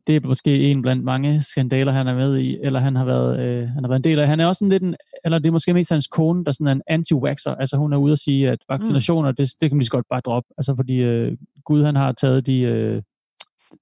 [0.07, 3.40] det er måske en blandt mange skandaler, han er med i, eller han har været,
[3.40, 4.26] øh, han har været en del af.
[4.26, 6.66] Han er også sådan lidt en, eller det er måske mest hans kone, der sådan
[6.66, 7.55] er en anti-vaxxer.
[7.61, 9.37] Altså hun er ude at sige, at vaccinationer, mm.
[9.37, 10.48] det, det kan vi lige så godt bare droppe.
[10.59, 13.03] Altså fordi øh, Gud, han har taget de, øh,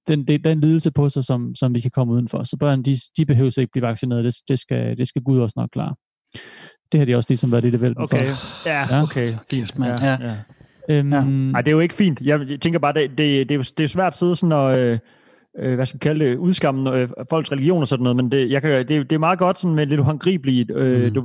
[0.07, 2.43] den, den, den lidelse på sig, som, som vi kan komme udenfor.
[2.43, 4.23] Så børn, de, de behøver ikke blive vaccineret.
[4.25, 5.95] Det, det, skal, det skal Gud også nok klare.
[6.91, 8.69] Det har de også ligesom været lidt i vælten Okay, for.
[8.69, 9.03] ja, Ja.
[9.03, 9.33] okay.
[9.51, 9.79] Fint.
[9.79, 9.91] mand.
[10.01, 10.17] Ja, Ja.
[10.29, 10.35] ja.
[10.89, 11.23] Øhm, Ja.
[11.23, 12.21] Nej, det er jo ikke fint.
[12.21, 13.17] Jeg tænker bare, det, det,
[13.49, 14.99] det, er, jo, det er svært at sidde sådan og, øh,
[15.59, 18.51] øh, hvad skal vi kalde det, udskamme øh, folks religion og sådan noget, men det,
[18.51, 20.71] jeg kan, det, det er meget godt sådan med lidt håndgribeligt.
[20.75, 21.13] Øh, Mm.
[21.13, 21.21] du,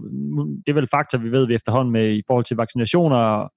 [0.67, 3.51] det er vel fakta, vi ved vi efterhånden med i forhold til vaccinationer, og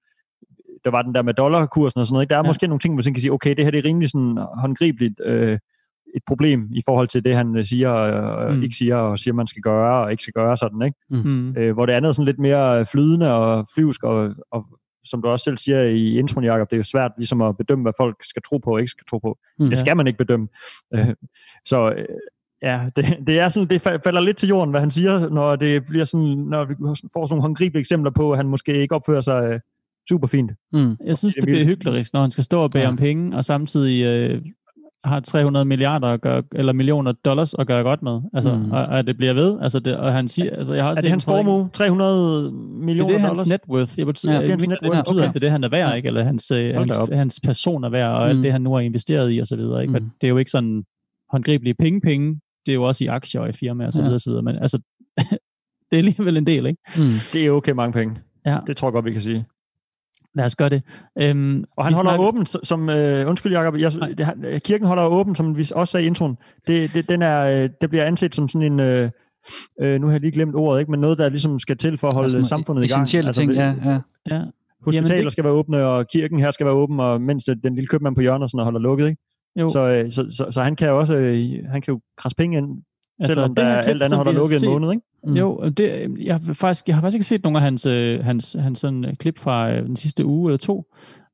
[0.84, 2.24] der var den der med dollarkursen og sådan noget.
[2.24, 2.30] Ikke?
[2.30, 2.48] Der er Ja.
[2.48, 5.20] måske nogle ting, hvor man kan sige, okay, det her det er rimelig sådan håndgribeligt
[5.24, 5.58] øh,
[6.16, 8.56] et problem i forhold til det, han øh, siger og Mm.
[8.56, 8.62] mm.
[8.62, 10.98] ikke siger, og siger, man skal gøre og ikke skal gøre sådan, ikke?
[11.28, 14.64] mm, Øh, hvor det andet er sådan lidt mere flydende og flyvsk og, og
[15.04, 17.82] som du også selv siger i introen, Jacob, det er jo svært ligesom at bedømme,
[17.82, 19.38] hvad folk skal tro på og ikke skal tro på.
[19.58, 19.64] Mm.
[19.64, 20.48] Mm, det skal man ikke bedømme.
[20.94, 21.06] Øh,
[21.64, 22.04] så øh,
[22.62, 25.56] ja, det, det er sådan, det fa- falder lidt til jorden, hvad han siger, når
[25.56, 26.74] det bliver sådan, når vi
[27.12, 29.60] får sådan nogle håndgribelige eksempler på, at han måske ikke opfører sig øh,
[30.08, 30.52] super fint.
[30.72, 30.96] Mm.
[31.06, 32.86] Jeg synes, det bliver hyklerisk, når han skal stå og bære Ja.
[32.86, 32.90] ja.
[32.90, 34.42] om penge, og samtidig øh,
[35.04, 38.20] har 300 milliarder at gøre, eller millioner dollars at gøre godt med.
[38.34, 38.70] Altså, Mm.
[38.70, 39.60] og, og, det bliver ved.
[39.60, 41.68] Altså, det, og han siger, altså, jeg har Er også det hans formue?
[41.72, 43.48] 300 Det millioner er det, hans dollars?
[43.48, 43.98] net worth.
[43.98, 45.28] Jeg betyder, Ja, ja, det er hans net det, worth, betyder, okay.
[45.28, 45.94] at det er det, han er værd, Ja.
[45.96, 46.06] ikke?
[46.06, 48.28] Eller hans, øh, Hold da hans, hans person er værd, og Mm.
[48.30, 49.82] alt det, han nu har investeret i, og så videre.
[49.82, 49.98] Ikke?
[49.98, 50.04] Mm.
[50.04, 50.10] Mm.
[50.20, 50.84] Det er jo ikke sådan
[51.32, 52.40] håndgribelige penge-penge.
[52.66, 54.04] Det er jo også i aktier og i firmaer, og så Ja.
[54.04, 54.42] videre, og så videre.
[54.42, 54.78] Men altså,
[55.90, 56.82] det er alligevel en del, ikke?
[56.96, 57.02] Mm.
[57.32, 58.16] Det er okay mange penge.
[58.46, 58.58] Ja.
[58.66, 59.44] Det tror jeg godt, vi kan sige.
[60.38, 60.82] Lad os gøre det.
[61.20, 65.04] Øhm, Og han holder snakker- åbent, som, øh, undskyld Jacob, jeg, det, han- kirken holder
[65.08, 66.36] åbent, som vi også sagde i introen.
[66.66, 69.10] Det, det, den er, øh, det bliver anset som sådan en, øh,
[69.80, 72.08] øh, nu har jeg lige glemt ordet, ikke, men noget, der ligesom skal til for
[72.08, 73.02] at holde Altså, altså, samfundet i gang.
[73.02, 73.74] Essentielle ting, ja.
[73.84, 74.00] ja.
[74.30, 74.42] Ja,
[74.84, 77.58] Hospitaler Jamen, det- skal være åbne, og kirken her skal være åben, og mens det,
[77.64, 79.08] den lille købmand på hjørnet sådan, holder lukket.
[79.08, 79.22] Ikke?
[79.60, 79.68] jo.
[79.68, 81.38] Så, øh, så, så, så, han kan jo også øh,
[81.70, 82.68] han kan jo krasse penge ind,
[83.20, 84.90] altså, selvom der er klip, alt andet holder lukket en set- måned.
[84.90, 85.02] Ikke?
[85.26, 85.34] Mm.
[85.36, 88.56] Jo, det, jeg, har faktisk, jeg har faktisk ikke set nogen af hans, øh, hans,
[88.60, 90.84] hans sådan, øh, klip fra øh, den sidste uge eller to.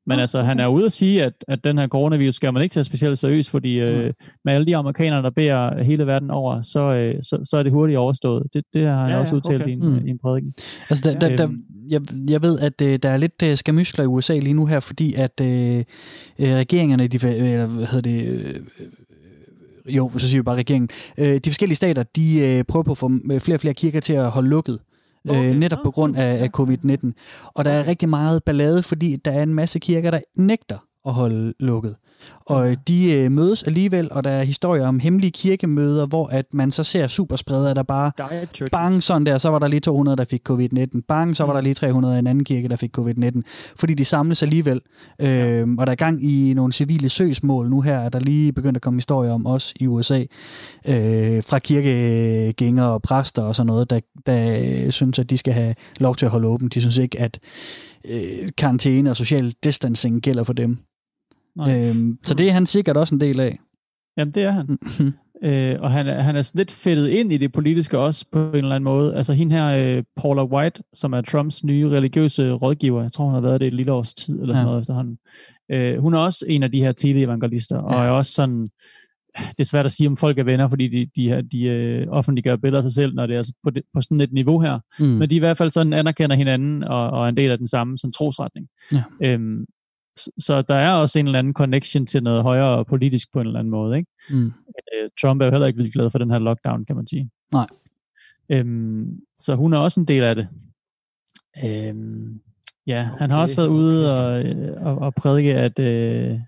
[0.07, 2.73] Men altså, han er ude at sige, at, at den her coronavirus skal man ikke
[2.73, 4.13] tage specielt seriøst, fordi øh,
[4.45, 7.71] med alle de amerikanere, der beder hele verden over, så, øh, så, så er det
[7.71, 8.43] hurtigt overstået.
[8.53, 9.69] Det, det har han Ja, også ja, udtalt okay.
[9.71, 10.07] i, en, Mm.
[10.07, 10.53] i en prædiken.
[10.89, 11.57] Altså, der, der, der, Øhm.
[11.89, 14.79] jeg, jeg ved, at øh, der er lidt øh, skamysler i USA lige nu her,
[14.79, 15.83] fordi at øh, øh,
[16.39, 18.55] regeringerne, de, eller hvad hedder det, øh,
[19.87, 22.97] jo, så siger vi bare regeringen, øh, de forskellige stater, de øh, prøver på at
[22.97, 24.79] få øh, flere og flere kirker til at holde lukket.
[25.29, 25.39] Okay.
[25.39, 25.49] Okay.
[25.49, 27.11] Øh, netop på grund af, af covid-19.
[27.53, 31.13] Og der er rigtig meget ballade, fordi der er en masse kirker, der nægter at
[31.13, 31.95] holde lukket.
[32.45, 36.71] Og de øh, mødes alligevel, og der er historier om hemmelige kirkemøder, hvor at man
[36.71, 38.11] så ser superspredere, der bare
[38.71, 41.01] bang, sådan der, så var der lige 200, der fik covid-19.
[41.07, 43.41] Bang, så var der lige 300 i en anden kirke, der fik covid-19.
[43.79, 44.81] Fordi de samles alligevel.
[45.21, 48.77] Øh, og der er gang i nogle civile søgsmål nu her, er der lige begyndt
[48.77, 50.23] at komme historier om os i USA,
[50.87, 55.53] øh, fra kirkegængere og præster og sådan noget, der, der øh, synes, at de skal
[55.53, 56.73] have lov til at holde åbent.
[56.73, 57.39] De synes ikke, at
[58.09, 60.77] øh, karantæne og social distancing gælder for dem.
[61.57, 61.89] Nej.
[61.89, 63.59] Øh, så det er han sikkert også en del af.
[64.17, 64.77] Jamen, det er han.
[65.43, 68.49] Øh, og han er, han er sådan lidt fedtet ind i det politiske også på
[68.49, 69.15] en eller anden måde.
[69.15, 73.33] Altså hende her, øh, Paula White, som er Trumps nye religiøse rådgiver, jeg tror, hun
[73.33, 74.69] har været det et lille års tid, eller sådan Ja.
[74.69, 75.17] noget efterhånden.
[75.71, 78.03] Øh, hun er også en af de her teleevangelister, og Ja.
[78.05, 78.69] er også sådan,
[79.37, 82.07] det er svært at sige, om folk er venner, fordi de, de, her- de øh,
[82.09, 84.59] offentliggør billeder af sig selv, når det er altså på, det, på sådan et niveau
[84.61, 84.79] her.
[84.99, 85.05] Mm.
[85.05, 87.67] Men de i hvert fald sådan anerkender hinanden, og, og er en del af den
[87.67, 88.67] samme sådan, trosretning.
[88.93, 89.03] Ja.
[89.23, 89.65] Øhm,
[90.39, 93.59] så, der er også en eller anden connection til noget højere politisk på en eller
[93.59, 94.11] anden måde, ikke?
[94.29, 94.45] Mm.
[94.45, 97.29] øh, Trump er jo heller ikke vildt glad for den her lockdown, kan man sige.
[97.53, 97.67] Nej.
[98.49, 100.47] Øhm, så hun er også en del af det.
[101.65, 102.39] Øhm,
[102.87, 106.39] ja, han har Okay, også været ude og, øh, og, og prædike, at, øh,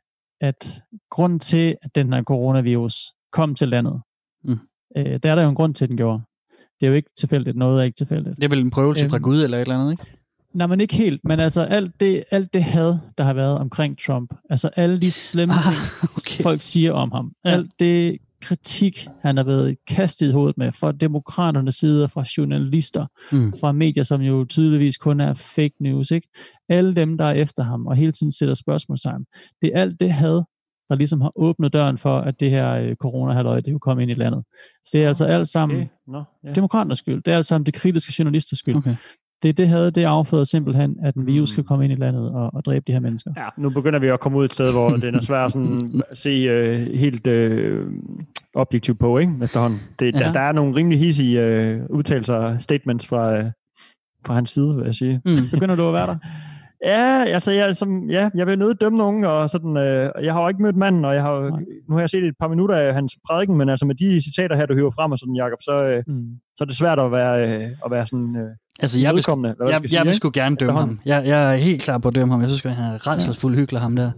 [0.42, 2.96] at grunden til, at den her coronavirus
[3.32, 4.02] kom til landet,
[4.44, 4.58] Mm.
[4.98, 6.22] øh, der er der jo en grund til, at den gjorde.
[6.80, 7.58] Det er jo ikke tilfældigt.
[7.58, 8.36] Noget er ikke tilfældigt.
[8.36, 9.24] Det er vel en prøvelse fra Øhm.
[9.24, 10.04] Gud eller et eller andet, ikke?
[10.58, 11.22] Nej, men ikke helt.
[11.24, 15.12] Men altså alt det, alt det had, der har været omkring Trump, altså alle de
[15.12, 16.44] slemme Ah, ting, okay.
[16.44, 17.50] folk siger om ham, Ja.
[17.52, 22.24] alt det kritik, han har været kastet i hovedet med fra demokraternes side og fra
[22.38, 23.54] journalister, Mm.
[23.60, 26.28] fra medier, som jo tydeligvis kun er fake news, ikke?
[26.70, 29.26] Alle dem, der er efter ham og hele tiden sætter spørgsmålstegn.
[29.62, 30.44] Det er alt det had,
[30.90, 34.12] der ligesom har åbnet døren for, at det her øh, corona det kunne komme ind
[34.12, 34.44] i landet.
[34.94, 35.88] Det er altså alt sammen Okay.
[36.08, 36.54] Nå, ja.
[36.54, 37.24] demokraternes skyld.
[37.24, 38.76] Det er altså sammen de kritiske journalisters skyld.
[38.76, 38.96] Okay.
[39.44, 41.54] Det, det havde det afføder simpelthen, at en virus Mm.
[41.54, 43.32] skal komme ind i landet og, og dræbe de her mennesker.
[43.38, 45.80] Ja, nu begynder vi at komme ud et sted, hvor det er svært sådan
[46.12, 47.88] at se uh, helt uh,
[48.56, 49.34] objektivt på, ikke?
[49.44, 49.80] Efterhånden.
[50.00, 50.20] Det, ja.
[50.20, 53.46] Der, der er nogle rimelig hissige uh, udtalelser, statements fra, uh,
[54.26, 55.22] fra hans side, vil jeg sige.
[55.26, 55.32] Mm.
[55.54, 56.16] Begynder du at være der?
[56.86, 60.42] Ja, altså jeg, som, ja, jeg vil nødt dømme nogen, og sådan, øh, jeg har
[60.42, 61.60] jo ikke mødt manden, og jeg har, Nej.
[61.90, 64.56] nu har jeg set et par minutter af hans prædiken, men altså med de citater
[64.56, 66.26] her, du hiver frem, og sådan, Jacob, så, øh, Mm.
[66.58, 68.50] så er det svært at være, øh, at være sådan øh,
[68.82, 71.00] Altså, jeg vil, jeg, jeg sige, vil sgu gerne dømme ham.
[71.06, 72.42] Jeg, jeg er helt klar på at dømme ham.
[72.42, 74.12] Jeg synes, at han er redselsfuld hyggelig, ham der.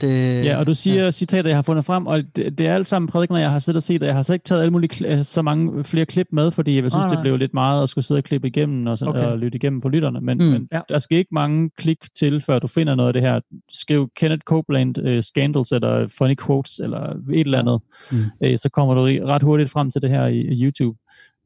[0.00, 1.10] Det, Ja, og du siger ja.
[1.10, 3.76] citater, jeg har fundet frem, og det, det er alt sammen prædikener, jeg har siddet
[3.76, 6.26] og set, og jeg har så ikke taget alle mulige, kli- så mange flere klip
[6.32, 8.86] med, fordi jeg synes, Nej, det blev lidt meget at skulle sidde og klippe igennem
[8.86, 9.24] og, sådan, Okay.
[9.24, 10.20] og lytte igennem for lytterne.
[10.20, 10.44] Men, Mm.
[10.44, 10.80] men Ja.
[10.88, 13.40] der skal ikke mange klik til, før du finder noget af det her.
[13.72, 17.00] Skriv Kenneth Copeland uh, Scandals, eller Funny Quotes, eller
[17.32, 17.80] et eller andet.
[18.12, 18.16] Mm.
[18.50, 18.56] Mm.
[18.56, 20.98] så kommer du ret hurtigt frem til det her i, i YouTube.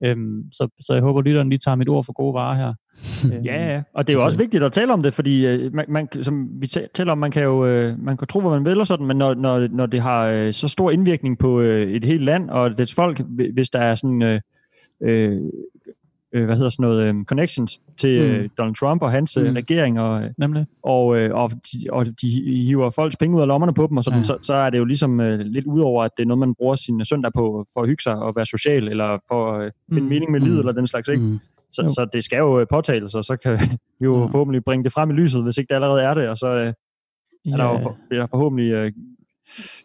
[0.06, 2.74] Um, så, så jeg håber, lytterne lige tager mit ord for gode varer her.
[3.34, 5.74] Øhm, Ja, ja, og det er jo også vigtigt at tale om det, fordi øh,
[5.74, 8.50] man, man, som vi ta- taler om, man kan jo øh, man kan tro, hvad
[8.50, 11.60] man vil og sådan, men når, når, når det har øh, så stor indvirkning på
[11.60, 14.40] øh, et helt land og dets folk, hvi- hvis der er sådan øh,
[15.02, 15.40] øh,
[16.34, 18.48] øh, hvad hedder sådan noget, øh, connections til øh, Mm.
[18.58, 19.52] Donald Trump og hans øh, Mm.
[19.56, 20.66] regering, og, øh, Nemlig.
[20.82, 22.28] og, øh, og, de, og de
[22.66, 24.20] hiver folks penge ud af lommerne på dem, og sådan, Ja.
[24.20, 24.24] ja.
[24.24, 26.74] så, så er det jo ligesom øh, lidt udover, at det er noget, man bruger
[26.74, 30.02] sin søndag på for at hygge sig og være social, eller for at øh, finde
[30.02, 30.08] Mm.
[30.08, 30.58] mening med livet, Mm.
[30.60, 31.22] eller den slags, ikke?
[31.22, 31.38] Mm.
[31.70, 31.88] Så, Jo.
[31.88, 33.52] så det skal jo påtales, og så kan
[34.00, 34.24] vi jo Ja.
[34.24, 36.66] forhåbentlig bringe det frem i lyset, hvis ikke det allerede er det, og så øh,
[37.52, 38.92] er der jo for, der forhåbentlig øh,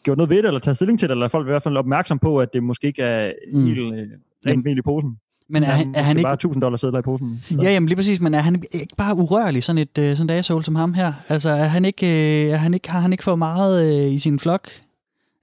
[0.04, 1.78] gjort noget ved det, eller taget stilling til det, eller folk er i hvert fald
[1.78, 3.66] opmærksom på, at det måske ikke er Mm.
[3.66, 4.08] helt øh,
[4.48, 5.18] rent mel i posen.
[5.50, 6.26] Men er, han, er han ikke...
[6.28, 7.44] bare 1000 dollars sædler i posen.
[7.62, 10.40] Ja, jamen lige præcis, men er han ikke bare urørlig, sådan et øh, sådan et
[10.40, 11.14] asshole som ham her?
[11.30, 12.08] Altså, er han ikke,
[12.46, 14.68] øh, er han ikke, har han ikke for meget øh, i sin flok?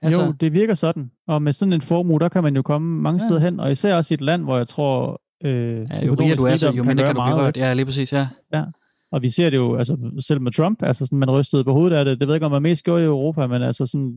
[0.02, 1.10] Altså, jo, det virker sådan.
[1.28, 3.26] Og med sådan en formue, der kan man jo komme mange Ja.
[3.26, 5.52] steder hen, og især også i et land, hvor jeg tror, øh,
[5.90, 7.56] Ja, jo rigere du er, så jo mindre kan du gøre blive rørt.
[7.56, 8.26] Ja, lige præcis, ja.
[9.12, 9.96] Og vi ser det jo, altså
[10.26, 12.20] selv med Trump, altså sådan, man rystede på hovedet af det.
[12.20, 14.12] Det ved jeg ikke, om man mest gjorde i Europa, men altså sådan,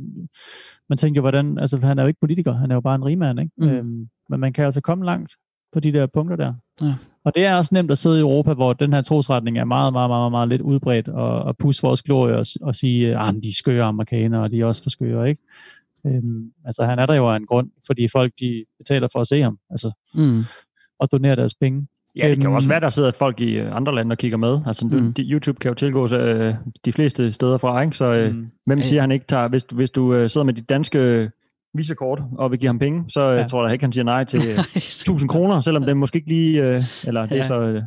[0.90, 3.06] man tænker jo, hvordan, altså han er jo ikke politiker, han er jo bare en
[3.06, 3.52] rigmand, ikke?
[3.58, 3.70] Mm.
[3.70, 5.32] Øhm, men man kan altså komme langt
[5.74, 6.54] på de der punkter der.
[6.82, 6.94] Ja.
[7.26, 9.94] Og det er også nemt at sidde i Europa, hvor den her trosretning er meget,
[9.94, 13.48] meget, meget, meget lidt udbredt, og, og pusse vores glorie og, og sige, at de
[13.48, 15.42] er skøre amerikanere, og de er også for skøre, ikke?
[16.08, 19.28] Øhm, altså han er der jo af en grund, fordi folk de betaler for at
[19.28, 20.40] se ham, altså, Mm.
[21.00, 21.88] og donerer deres penge.
[22.16, 24.38] Ja, det kan jo Øhm, også være, der sidder folk i andre lande og kigger
[24.38, 24.60] med.
[24.66, 25.14] Altså, Mm.
[25.20, 26.54] YouTube kan jo tilgås øh,
[26.86, 27.98] de fleste steder fra, ikke?
[27.98, 28.48] Så øh, Mm.
[28.66, 29.48] hvem siger, han ikke tager...
[29.48, 31.32] Hvis, du- hvis du øh, sidder med dit danske
[31.74, 33.48] visakort og vil give ham penge, så øh, Ja.
[33.48, 36.28] tror jeg da ikke, han siger nej til øh, 1000 kroner, selvom det måske ikke
[36.30, 36.64] lige...
[36.64, 37.42] Øh, eller det Ja.
[37.42, 37.60] er så...
[37.62, 37.82] Øh,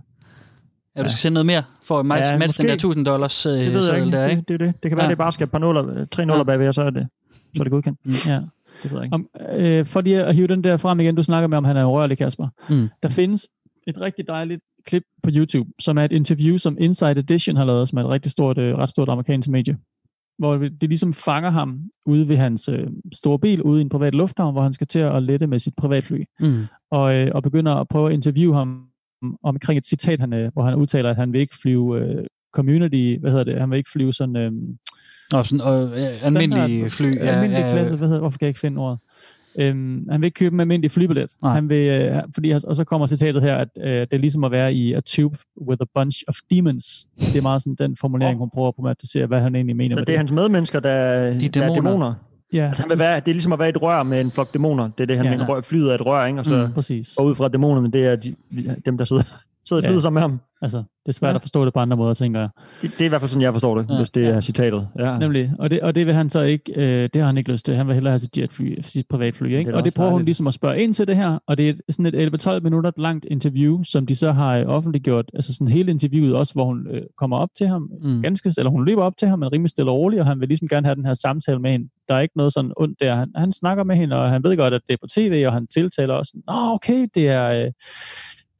[0.96, 3.46] Ja, du skal sende noget mere for at matche, Ja, matche den der 1000 dollars
[3.46, 4.16] øh, det ved jeg ikke.
[4.16, 4.40] der, ikke?
[4.48, 4.82] Det, det, det.
[4.82, 5.10] det kan være, Ja.
[5.10, 6.44] det bare skal et par nuller, øh, tre nuller Ja.
[6.44, 7.08] bagved, og så er det,
[7.54, 7.98] så er det godkendt.
[8.28, 8.40] Ja.
[8.82, 9.14] Det ved jeg ikke.
[9.14, 11.76] Om, øh, for lige at hive den der frem igen, du snakker med, om han
[11.76, 12.48] er urørlig, Kasper.
[12.70, 12.88] Mm.
[13.02, 13.48] Der findes
[13.86, 17.88] et rigtig dejligt klip på YouTube, som er et interview, som Inside Edition har lavet,
[17.88, 19.76] som er et rigtig stort, øh, ret stort amerikansk medie.
[20.38, 24.14] Hvor det ligesom fanger ham ude ved hans øh, store bil, ude i en privat
[24.14, 26.24] lufthavn, hvor han skal til at lette med sit privatfly.
[26.40, 26.52] Mm.
[26.90, 28.82] Og, øh, og begynder at prøve at interviewe ham
[29.42, 32.24] omkring et citat, han, øh, hvor han udtaler, at han vil ikke flyve øh,
[32.54, 34.36] community, hvad hedder det, han vil ikke flyve sådan...
[34.36, 34.52] Øh,
[35.32, 37.14] Og sådan, og, øh, almindelige fly.
[37.14, 38.98] Ja, almindelig klasse, hvad hedder, hvorfor kan jeg ikke finde ordet?
[39.58, 41.30] Øhm, han vil ikke købe en almindelig flybillet.
[41.42, 41.54] Nej.
[41.54, 44.50] Han vil, øh, fordi, og så kommer citatet her, at øh, det er ligesom at
[44.50, 45.38] være i a tube
[45.68, 47.06] with a bunch of demons.
[47.18, 50.00] Det er meget sådan den formulering, hun prøver at problematisere, hvad han egentlig mener Så
[50.00, 52.14] med det er hans medmennesker, der, De der er dæmoner.
[52.52, 54.30] Ja, Altså, han vil være, det er ligesom at være i et rør med en
[54.30, 54.84] flok dæmoner.
[54.98, 55.30] Det er det, han Ja.
[55.32, 55.36] ja.
[55.38, 55.48] mener.
[55.50, 56.38] Rør, flyet er et rør, ikke?
[56.40, 56.62] Og, så, Mm.
[56.62, 56.72] mm.
[56.72, 57.16] præcis.
[57.16, 59.22] og ud fra dæmonerne, det er de, de, dem, der sidder,
[59.68, 59.90] sidder i Ja.
[59.90, 60.40] flyet sammen med ham.
[60.62, 61.34] Altså, det er svært Ja.
[61.34, 62.48] at forstå det på andre måder, tænker jeg.
[62.82, 63.92] Det, det er i hvert fald sådan, jeg forstår det, Ja.
[63.94, 63.98] ja.
[64.00, 64.28] hvis det Ja.
[64.28, 64.88] er citatet.
[64.98, 65.18] Ja.
[65.18, 67.64] Nemlig, og det, og det vil han så ikke, øh, det har han ikke lyst
[67.66, 67.74] til.
[67.76, 69.64] Han vil hellere have sit jetfly, sit privatfly, ikke?
[69.64, 70.26] Det og det prøver hun dejligt.
[70.26, 73.24] ligesom at spørge ind til det her, og det er sådan et 11-12 minutter langt
[73.30, 77.02] interview, som de så har øh, offentliggjort, altså sådan hele interviewet også, hvor hun øh,
[77.18, 78.22] kommer op til ham, Mm.
[78.22, 80.48] ganske, eller hun løber op til ham, men rimelig stille og roligt, og han vil
[80.48, 81.88] ligesom gerne have den her samtale med hende.
[82.08, 83.14] Der er ikke noget sådan ondt der.
[83.14, 85.52] Han, han snakker med hende, og han ved godt, at det er på tv, og
[85.52, 87.46] han tiltaler også, Nå, okay, det er...
[87.46, 87.72] Øh,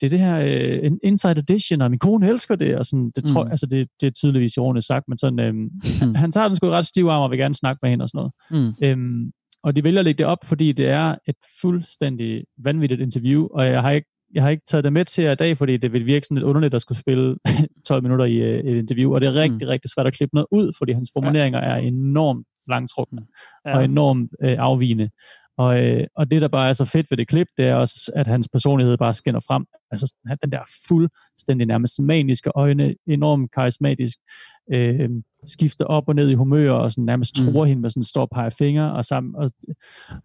[0.01, 3.11] det er det her øh, en Inside Edition, og min kone elsker det, og sådan,
[3.17, 3.51] det, tror, Mm.
[3.51, 5.71] altså det, det er tydeligvis ironisk sagt, men sådan, øhm,
[6.23, 8.19] han tager den sgu ret stiv arm og vil gerne snakke med hende og sådan
[8.19, 8.33] noget.
[8.81, 8.87] Mm.
[8.87, 9.33] Øhm,
[9.63, 13.67] og de vælger at lægge det op, fordi det er et fuldstændig vanvittigt interview, og
[13.67, 15.93] jeg har ikke, jeg har ikke taget det med til jer i dag, fordi det
[15.93, 17.37] vil virke sådan lidt underligt at skulle spille
[17.89, 19.69] 12 minutter i øh, et interview, og det er rigtig, mm.
[19.69, 23.23] rigtig svært at klippe noget ud, fordi hans formuleringer er enormt langtrukne
[23.67, 23.77] ja.
[23.77, 25.11] og enormt øh, afvigende.
[25.59, 28.13] Og, øh, og det, der bare er så fedt ved det klip, det er også,
[28.15, 29.65] at hans personlighed bare skinner frem.
[29.91, 30.59] Altså han- den der
[30.89, 34.19] fuldstændig nærmest maniske øjne, enormt karismatisk,
[34.75, 35.11] øh,
[35.47, 37.53] skifter op og ned i humør, og sådan nærmest Mm.
[37.53, 37.69] tror mm.
[37.69, 39.49] hende med sådan en stor pegefinger, og, sammen, og,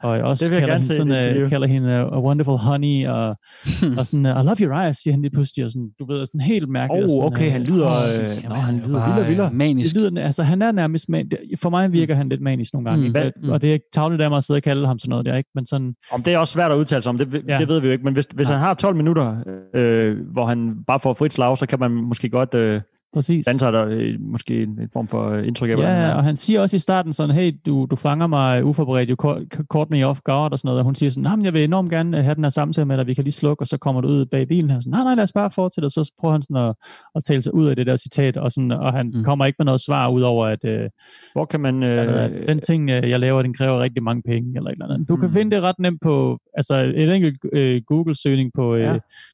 [0.03, 3.28] og også Det jeg kalder gerne hende, sådan, uh, kalder hende a wonderful honey, og,
[3.99, 6.26] og sådan, uh, I love your eyes, siger han lige pludselig, og sådan, du ved,
[6.26, 7.03] sådan helt mærkeligt.
[7.03, 9.47] og Åh, sådan, okay, øh, han lyder, øh, nå, men han er lyder vildere, vildere.
[9.47, 9.95] øh, Manisk.
[9.95, 11.32] Det lyder, altså, han er nærmest man,
[11.62, 13.07] For mig virker han lidt manisk nogle gange.
[13.09, 13.14] Mm.
[13.16, 13.47] Mm.
[13.47, 13.49] Mm.
[13.51, 15.36] Og det er ikke tavligt af mig at sidde og kalde ham sådan noget der,
[15.36, 15.49] ikke?
[15.55, 17.57] Men sådan, Om det er også svært at udtale sig om, det, ja.
[17.59, 18.03] det ved vi jo ikke.
[18.03, 18.53] Men hvis, hvis Ja.
[18.53, 19.43] han har 12 minutter,
[19.74, 22.82] øh, hvor han bare får frit slag, så kan man måske godt øh,
[23.14, 23.45] præcis.
[23.45, 26.14] danse sig der øh, måske en, en form for øh, indtryk af, han Ja, er.
[26.14, 29.53] og han siger også i starten sådan, hey, du, du fanger mig uforberedt, you caught,
[29.74, 30.80] caught me off guard og sådan noget.
[30.80, 32.86] Og hun siger sådan, "Nå, men jeg vil enormt gerne øh, have den her samtale
[32.86, 34.80] med dig, vi kan lige slukke, og så kommer du ud bag bilen her.
[34.80, 35.86] Sådan, nej, nej, lad os bare fortsætte.
[35.86, 36.76] Og så prøver han sådan at,
[37.16, 39.14] at tale sig ud af det der citat, og, sådan, og han Mm.
[39.18, 39.24] mm.
[39.24, 40.89] kommer ikke med noget svar, ud over at øh,
[41.34, 41.84] Hvor kan man...
[41.84, 45.09] Øh, øh, den ting, jeg laver, den kræver rigtig mange penge, eller et eller andet.
[45.09, 45.34] Du kan Mm.
[45.34, 48.93] finde det ret nemt på, altså et enkelt øh, Google-søgning på, øh, Ja.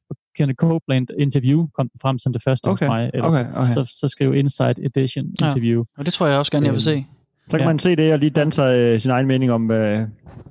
[0.09, 3.37] på Kenneth Copeland interview, kom den frem som det første Okay, hos mig, eller okay,
[3.51, 3.67] så, okay.
[3.85, 5.45] så, så skriv Inside Edition Ja.
[5.45, 5.83] interview.
[5.97, 7.05] Og det tror jeg også gerne, jeg vil se.
[7.49, 7.65] så kan ja.
[7.65, 10.05] man se det og lige danse øh, sin egen mening om, hvad,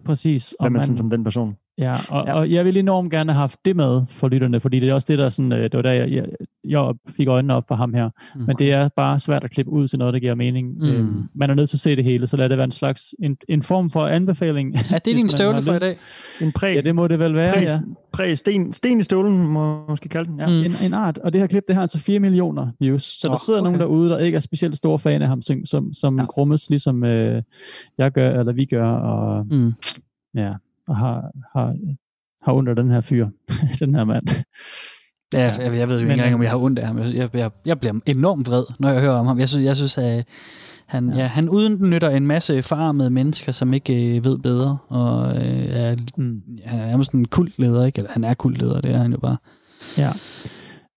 [0.05, 0.55] Præcis.
[0.61, 1.57] hvad man man, synes om den person.
[1.79, 2.31] Ja, og, Ja.
[2.31, 2.39] ja.
[2.39, 5.07] og jeg vil enormt gerne have haft det med for lytterne, fordi det er også
[5.11, 6.27] det, der sådan, øh, det var der, jeg, jeg,
[6.69, 8.11] jeg fik øjnene op for ham her.
[8.35, 8.45] Mm.
[8.47, 10.69] Men det er bare svært at klippe ud til noget, der giver mening.
[10.79, 10.87] Mm.
[10.87, 13.15] Øhm, man er nødt til at se det hele, så lad det være en slags
[13.23, 14.75] en, en form for anbefaling.
[14.75, 15.97] Er det din støvle for i dag?
[16.43, 17.81] En præ, Ja, det må det vel være, præ, ja.
[18.13, 20.41] præ sten, sten i støvlen, må man måske kalde den.
[20.41, 20.47] Ja.
[20.47, 20.53] Mm.
[20.53, 23.03] En, en art, og det her klip, det har altså 4 millioner views.
[23.21, 23.67] Så der Åh, sidder okay.
[23.67, 26.23] nogen derude, der ikke er specielt store fan af ham, som, som, som Ja.
[26.23, 26.27] ja.
[26.27, 27.43] grummes, ligesom øh,
[27.99, 29.73] jeg gør, eller vi gør, og, Mm.
[30.35, 30.53] ja,
[30.89, 31.77] og har, har,
[32.43, 33.29] har under den her fyr,
[33.81, 34.27] den her mand.
[35.33, 36.99] Ja, jeg, jeg ved jo ikke Men, engang, øh, om jeg har ondt af ham.
[36.99, 39.39] Jeg, jeg, jeg, bliver enormt vred, når jeg hører om ham.
[39.39, 40.25] Jeg synes, jeg synes at
[40.87, 41.15] han, ja.
[41.17, 41.23] Ja.
[41.23, 45.97] Ja, han udnytter en masse farmede mennesker, som ikke øh, ved bedre, og øh, er,
[46.17, 46.43] Mm.
[46.65, 47.99] han er nærmest en kultleder, ikke?
[47.99, 49.37] Eller han er kultleder, det er han jo bare.
[49.99, 50.13] Ja.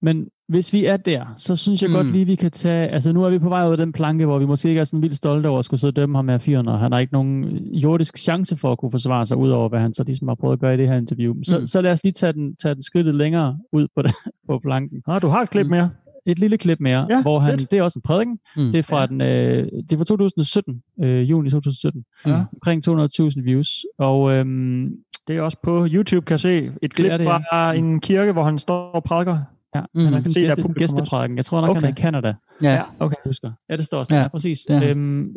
[0.02, 1.95] Men hvis vi er der, så synes jeg mm.
[1.95, 2.88] Godt lige, vi kan tage...
[2.88, 4.84] Altså nu er vi på vej ud af den planke, hvor vi måske ikke er
[4.84, 7.00] sådan vildt stolte over at skulle sidde og dømme ham her fyren, og han har
[7.00, 7.43] ikke nogen
[7.74, 10.54] jordisk chance for at kunne forsvare sig, ud over hvad han så ligesom har prøvet
[10.54, 11.34] at gøre i det her interview.
[11.43, 11.66] Så, Mm.
[11.66, 14.12] så lad os lige tage den, tage den skridtet længere ud på, det,
[14.50, 15.02] på planken.
[15.08, 15.72] Ah, du har et klip Mm.
[15.72, 15.89] mere.
[16.26, 17.60] Et lille klip mere, Ja, hvor han...
[17.60, 17.72] fedt.
[17.72, 18.39] Det er også en prædiken.
[18.58, 18.62] Mm.
[18.72, 19.02] Det er fra, Ja.
[19.02, 19.08] ja.
[19.08, 22.04] den, øh, det er fra 2017, øh, juni 2017.
[22.28, 22.43] Ja.
[22.54, 23.86] Omkring 200.000 views.
[23.97, 24.89] Og øhm,
[25.28, 26.72] Det er også på YouTube, kan jeg se.
[26.82, 29.38] Et klip er det, fra en kirke, hvor han står og prædiker.
[29.76, 30.01] Ja, Mm.
[30.05, 31.38] han er sådan gæste, gæsteprædiken.
[31.38, 31.82] Jeg tror nok, okay.
[31.82, 32.34] han er i Canada.
[32.61, 32.82] Ja.
[32.99, 33.51] Okay, jeg husker.
[33.70, 34.15] Ja, det står også.
[34.15, 34.65] Ja, Ja, præcis.
[34.70, 34.84] han.
[34.84, 35.36] Øhm,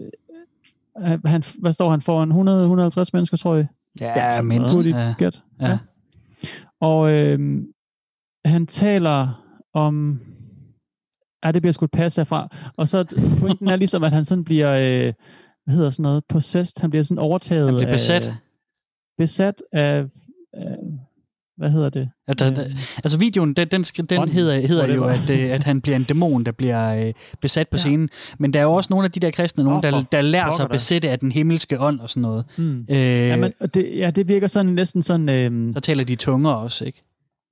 [0.98, 2.22] øh, han, hvad står han for?
[2.22, 3.66] 100, 150 mennesker, tror jeg.
[4.00, 4.86] Ja, sådan mindst.
[4.86, 5.14] Ja.
[5.18, 5.42] Gæt.
[5.60, 5.78] Ja.
[6.80, 7.66] Og øhm,
[8.44, 10.20] han taler om...
[11.44, 12.48] Ja, det bliver sgu et pas herfra.
[12.76, 13.04] Og så
[13.40, 14.70] pointen er ligesom, at han sådan bliver...
[14.76, 15.12] Øh,
[15.64, 16.24] hvad hedder sådan noget?
[16.28, 16.80] Possessed.
[16.80, 18.28] Han bliver sådan overtaget Han bliver besat.
[18.28, 18.34] Af,
[19.18, 20.04] besat af...
[20.52, 20.76] af
[21.62, 22.08] hvad hedder det?
[22.28, 22.62] At der, der,
[23.04, 26.02] altså videoen, den, den, den Ånden, hedder, hedder jo, at, øh, at han bliver en
[26.02, 27.78] dæmon, der bliver øh, besat på Ja.
[27.78, 28.08] scenen.
[28.38, 30.64] Men der er jo også nogle af de der kristne, nogen, der, der lærer sig
[30.64, 32.44] at besætte af den himmelske ånd og sådan noget.
[32.58, 32.80] Hmm.
[32.90, 35.28] Øh, Ja, men, og det, ja, det virker sådan næsten sådan...
[35.28, 37.02] Øh, så taler de tunger også, ikke?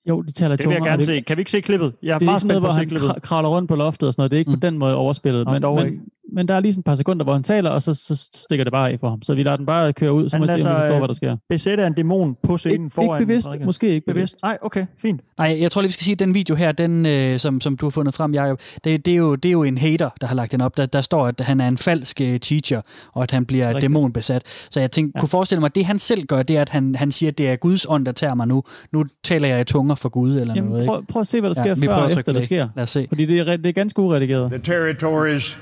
[0.09, 1.21] jo, de taler Det vil jeg gerne det, se.
[1.21, 1.93] Kan vi ikke se klippet?
[2.03, 3.23] Jeg er Det er meget ikke sådan noget, hvor han klippet.
[3.23, 4.31] kravler rundt på loftet og sådan noget.
[4.31, 4.55] Det er ikke mm.
[4.55, 4.61] Mm.
[4.61, 5.47] på den måde overspillet.
[5.47, 5.99] Nå, Men, dog men, ikke.
[6.33, 8.64] Men der er lige sådan et par sekunder, hvor han taler, og så, så stikker
[8.64, 9.22] det bare af for ham.
[9.22, 10.95] Så vi lader den bare køre ud, så Han må vi se, om vi forstår,
[10.95, 11.37] øh, hvad der sker.
[11.49, 13.20] Besætte af en dæmon på scenen Ikke, foran.
[13.20, 13.66] ikke bevidst, prædikeren.
[13.66, 14.37] måske ikke bevidst.
[14.43, 15.20] Nej, okay, fint.
[15.39, 17.76] Nej, jeg tror lige, vi skal sige, at den video her, den, øh, som, som
[17.76, 20.26] du har fundet frem, Jacob, det, det, er jo, det er jo en hater, der
[20.26, 20.76] har lagt den op.
[20.76, 22.81] Der, der står, at han er en falsk øh, teacher,
[23.12, 23.83] og at han bliver Rigtigt.
[23.83, 24.43] dæmonbesat.
[24.70, 25.20] Så jeg tænkte, Ja.
[25.20, 27.39] kunne forestille mig, at det han selv gør, det er, at han, han siger, at
[27.39, 28.62] det er Guds ånd, der tager mig nu.
[28.93, 30.57] Nu taler jeg i tunger for Gud, eller noget.
[30.57, 30.87] Jamen, Ikke?
[30.87, 32.43] prøv, prøv at se, hvad der sker vi før og efter, play.
[32.43, 32.68] sker.
[32.76, 33.07] Lad os se.
[33.09, 34.51] Fordi det er, det er ganske uredigeret.
[34.51, 35.59] The territories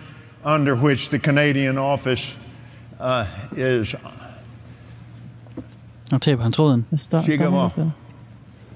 [0.54, 2.36] under which the Canadian office
[3.00, 3.94] uh, is
[6.12, 6.86] Nu taber han tråden.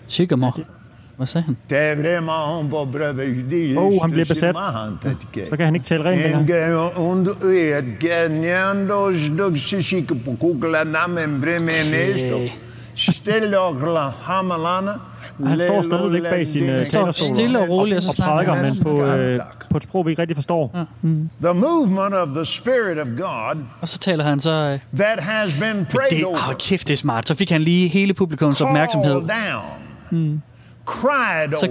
[0.08, 0.58] Sygamor.
[1.16, 1.56] Hvad sagde han?
[3.78, 4.54] Åh, han bliver besat.
[5.50, 6.40] Så kan han ikke tale rent længere.
[6.40, 6.46] En
[15.46, 18.74] Han står stadigvæk bag sin uh, står stille og roligt, og så og snakker prædiker,
[18.74, 20.86] men på, øh, på et sprog, vi ikke rigtig forstår.
[21.42, 24.50] The movement of the Spirit of God Og så taler han så...
[24.50, 26.36] Øh, that has been prayed det, over.
[26.48, 27.28] åh, kæft, det er smart.
[27.28, 29.14] Så fik han lige hele publikums opmærksomhed.
[29.14, 30.42] Down.
[30.86, 31.68] Cried Så-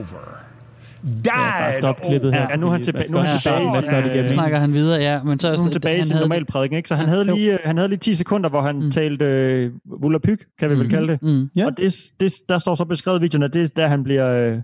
[1.04, 1.66] over.
[1.66, 2.48] Ja, stop klippet her.
[2.50, 4.30] Ja, nu er han tilbage- nu er han tilbage giver Så mening.
[4.30, 5.24] snakker han videre, ja.
[5.24, 6.90] Men så, Nu er han tilbage i sin normale prædiken, ikke?
[6.90, 8.92] Så han havde, lige, øh, han havde lige 10 sekunder, hvor han mm.
[8.92, 9.72] talte øh,
[10.02, 11.22] Volapyk, kan vi vel kalde det.
[11.22, 11.50] Mm.
[11.58, 11.66] Ja.
[11.66, 14.28] Og det, det, der står så beskrevet i videoen, at det er der, han bliver
[14.54, 14.58] øh,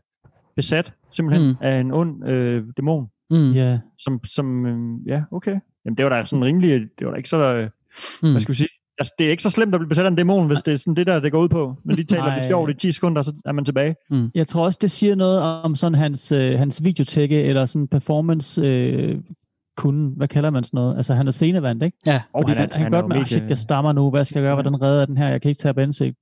[0.56, 1.56] besat, simpelthen, Mm.
[1.62, 1.66] mm.
[1.68, 3.08] af en ond øh, dæmon.
[3.32, 3.52] Mm.
[3.52, 5.56] Ja, Som, som øh, ja, okay.
[5.86, 7.70] Jamen, det var da sådan rimelig, det var da ikke så, øh,
[8.24, 8.32] Mm.
[8.32, 8.70] hvad skal vi sige,
[9.20, 10.96] det er ikke så slemt at blive besat af en dæmon, hvis det er sådan
[10.96, 11.76] det der, det går ud på.
[11.86, 13.96] Men lige taler lidt sjovt i 10 sekunder, så er man tilbage.
[14.36, 18.62] Jeg tror også, det siger noget om sådan hans, øh, hans videotække, eller sådan performance
[18.62, 19.18] øh,
[19.78, 20.14] kunden.
[20.18, 20.96] Hvad kalder man sådan noget?
[20.98, 21.98] Altså, han er scenevandt, ikke?
[22.06, 22.22] Ja.
[22.34, 24.40] Og Fordi han, han, er han godt med, medie- shit, jeg stammer nu, hvad skal
[24.40, 25.28] jeg gøre, hvordan redder jeg den her?
[25.30, 26.16] Jeg kan ikke tage ansigt.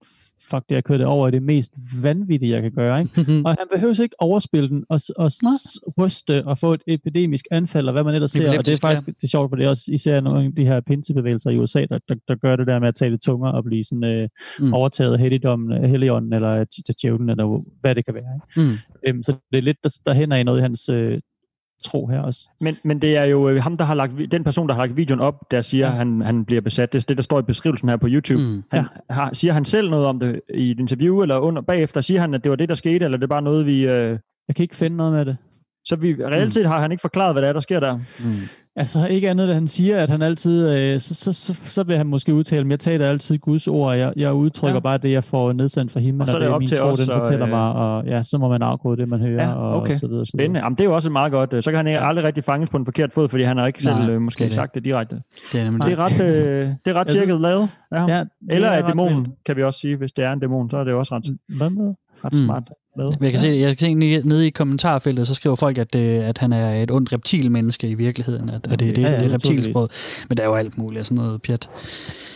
[0.49, 3.21] Fuck det, jeg kører det over i det mest vanvittige, jeg kan gøre, ikke?
[3.45, 5.31] og han behøver ikke overspille den og, og
[5.99, 8.57] ryste og få et epidemisk anfald, og hvad man ellers ser.
[8.57, 10.65] Og det er faktisk det er sjovt, for det er også især nogle af de
[10.65, 13.63] her pinsebevægelser i USA, der, der, der gør det der med at tale tunger og
[13.63, 14.29] blive sådan øh,
[14.59, 14.73] Mm.
[14.73, 18.23] overtaget af helligdommen, helligånden, eller til djævlen, eller hvad det kan være.
[18.35, 18.69] Ikke?
[18.71, 18.77] Mm.
[19.07, 21.19] Øhm, så det er lidt, der, der hænder i noget i hans øh,
[21.83, 22.49] tro her også.
[22.61, 24.97] Men, men det er jo øh, ham, der har lagt, den person, der har lagt
[24.97, 25.91] videoen op, der siger, Ja.
[25.91, 26.93] at han, han bliver besat.
[26.93, 28.41] Det er det, der står i beskrivelsen her på YouTube.
[28.41, 28.63] Mm.
[28.71, 32.01] Han, har, siger han selv noget om det i et interview, eller under bagefter?
[32.01, 33.87] Siger han, at det var det, der skete, eller det er bare noget, vi...
[33.87, 35.37] Øh, Jeg kan ikke finde noget med det.
[35.85, 37.97] Så vi, reelt set har han ikke forklaret, hvad der er, der sker der.
[37.97, 38.33] Mm.
[38.77, 41.97] Altså ikke andet, at han siger, at han altid, øh, så, så, så, så vil
[41.97, 44.79] han måske udtale, men jeg taler altid Guds ord, og jeg, jeg udtrykker Ja.
[44.79, 46.55] bare det, jeg får nedsendt fra himlen, Og og, så er og det det er
[46.55, 48.97] op min til tro, os den fortæller øh, mig, og ja, så må man afkode
[49.01, 49.93] det, man hører, Ja, og, okay.
[49.93, 50.25] og så videre.
[50.25, 50.53] Så videre.
[50.63, 51.63] Jamen, det er jo også meget godt.
[51.63, 54.09] Så kan han aldrig rigtig fanges på en forkert fod, fordi han har ikke selv
[54.09, 54.53] øh, måske det det.
[54.53, 55.15] sagt det direkte.
[55.51, 57.69] Det er Det er ret, øh, det er ret synes- lavet.
[57.91, 58.01] Ja.
[58.07, 59.95] Ja, det Eller er er ret dæmonen, kan vi også sige.
[59.95, 61.93] Hvis det er en dæmon, så er det også ret, Hvad med?
[62.25, 62.45] ret Mm.
[62.45, 62.63] smart.
[62.97, 63.07] Med.
[63.21, 63.93] Jeg kan, se, jeg kan se
[64.27, 67.93] nede i kommentarfeltet, så skriver folk, at, øh, at han er et ondt reptilmenneske i
[67.93, 69.89] virkeligheden, at, at det er det, Ja, ja, ja, det er reptilsprog.
[70.29, 71.69] Men der er jo alt muligt af sådan noget pjat.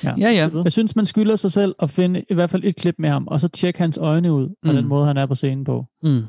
[0.03, 0.13] Ja.
[0.17, 0.49] Ja, ja.
[0.63, 3.27] Jeg synes, man skylder sig selv at finde i hvert fald et klip med ham,
[3.27, 4.75] og så tjekke hans øjne ud, og Mm.
[4.75, 5.85] den måde, han er på scenen på.
[6.03, 6.19] Mm.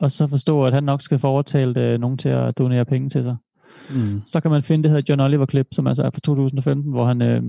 [0.00, 3.08] Og så forstå, at han nok skal få overtalt øh, nogen til at donere penge
[3.08, 3.36] til sig.
[3.90, 4.22] Mm.
[4.26, 7.22] Så kan man finde det her John Oliver-klip, som altså er fra 2015, hvor han
[7.22, 7.42] øh,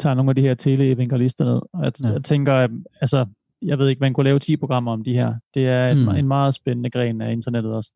[0.00, 1.60] tager nogle af de her teleevangelister ned.
[1.74, 2.12] Og jeg, Ja.
[2.12, 2.18] ja.
[2.18, 2.68] tænker,
[3.00, 3.26] altså,
[3.62, 5.34] jeg ved ikke, man kunne lave 10 programmer om de her.
[5.54, 6.14] Det er en, Mm.
[6.14, 7.92] en meget spændende gren af internettet også.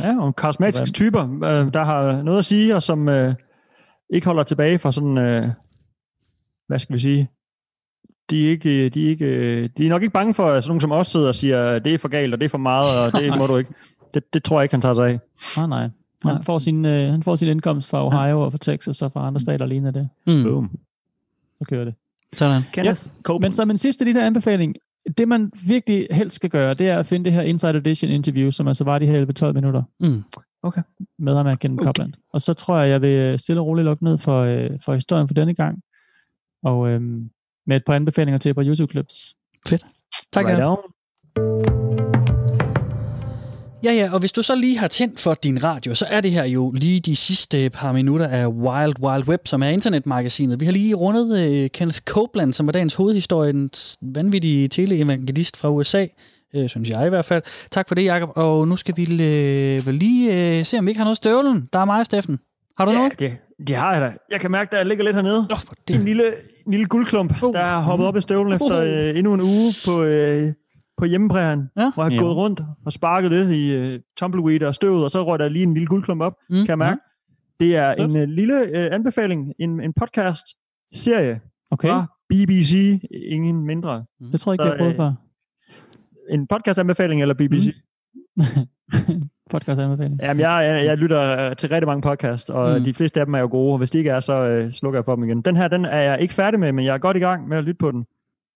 [0.00, 3.34] Ja, og karismatiske typer, øh, der har noget at sige, og som øh,
[4.10, 5.48] ikke holder tilbage fra sådan, øh,
[6.66, 7.28] hvad skal vi sige,
[8.30, 10.80] de er, ikke, de, er ikke, de er nok ikke bange for, at sådan nogen
[10.80, 13.20] som os sidder og siger, det er for galt, og det er for meget, og
[13.20, 13.70] det må du ikke.
[14.14, 15.18] Det, det tror jeg ikke, han tager sig af.
[15.56, 15.90] Nej, nej.
[16.24, 16.34] Nej.
[16.34, 19.26] Han får, sin, øh, han får sin indkomst fra Ohio og fra Texas og fra
[19.26, 20.08] andre stater lignende det.
[20.26, 20.50] Mm.
[20.50, 20.70] Boom.
[21.58, 21.94] Så kører det.
[22.32, 22.62] Sådan.
[22.72, 23.42] Kenneth Copeland.
[23.42, 24.74] Men som en sidste lille anbefaling,
[25.18, 28.50] det man virkelig helst skal gøre, det er at finde det her Inside Edition interview,
[28.50, 30.06] som altså var de her 11-12 minutter Mm.
[31.18, 31.86] med ham af Kenneth Okay.
[31.86, 32.12] Copeland.
[32.32, 35.28] Og så tror jeg, jeg vil stille og roligt lukke ned for, øh, for historien
[35.28, 35.78] for denne gang.
[36.62, 37.30] Og øhm,
[37.66, 39.34] med et par anbefalinger til et par YouTube-clips.
[40.32, 41.83] Tak, right
[43.84, 43.92] ja.
[43.92, 46.44] Ja, og hvis du så lige har tændt for din radio, så er det her
[46.44, 50.60] jo lige de sidste par minutter af Wild Wild Web, som er internetmagasinet.
[50.60, 53.70] Vi har lige rundet øh, Kenneth Copeland, som var dagens hovedhistorie, en
[54.02, 56.06] vanvittig teleevangelist fra USA,
[56.54, 57.42] øh, synes jeg i hvert fald.
[57.70, 58.30] Tak for det, Jacob.
[58.36, 61.68] Og nu skal vi øh, vel lige øh, se, om vi ikke har noget støvlen.
[61.72, 62.38] Der er mig, Steffen.
[62.78, 63.18] Har du Ja, noget?
[63.18, 63.32] det,
[63.68, 64.12] det har jeg da.
[64.30, 65.46] Jeg kan mærke, at jeg ligger lidt hernede.
[65.50, 66.04] Nå, for En det.
[66.04, 66.24] lille,
[66.66, 67.52] en lille guldklump, Uh.
[67.52, 70.52] der er hoppet op i støvlen efter øh, endnu en uge på, øh,
[70.96, 71.90] på hjemmeprægen, Ja.
[71.94, 72.22] hvor jeg har Ja.
[72.22, 75.62] gået rundt og sparket det i øh, tumbleweed og støvet, og så røg der lige
[75.62, 76.56] en lille guldklump op, Mm.
[76.56, 77.00] kan jeg mærke.
[77.60, 78.10] Det er Flot.
[78.10, 81.40] en øh, lille øh, anbefaling, en, en podcast-serie
[81.70, 84.04] Okay, fra BBC, ingen mindre.
[84.32, 85.12] det tror jeg ikke, jeg har prøvet før.
[86.30, 87.66] En podcast-anbefaling eller BBC?
[88.36, 88.42] Mm.
[89.50, 90.20] Podcast anbefaling.
[90.22, 92.78] Jamen, jeg, jeg, jeg lytter til rigtig mange podcasts, og Mm.
[92.78, 92.84] mm.
[92.84, 94.98] de fleste af dem er jo gode, og hvis de ikke er, så øh, slukker
[94.98, 95.42] jeg for dem igen.
[95.42, 97.56] Den her, den er jeg ikke færdig med, men jeg er godt i gang med
[97.56, 98.06] at lytte på den.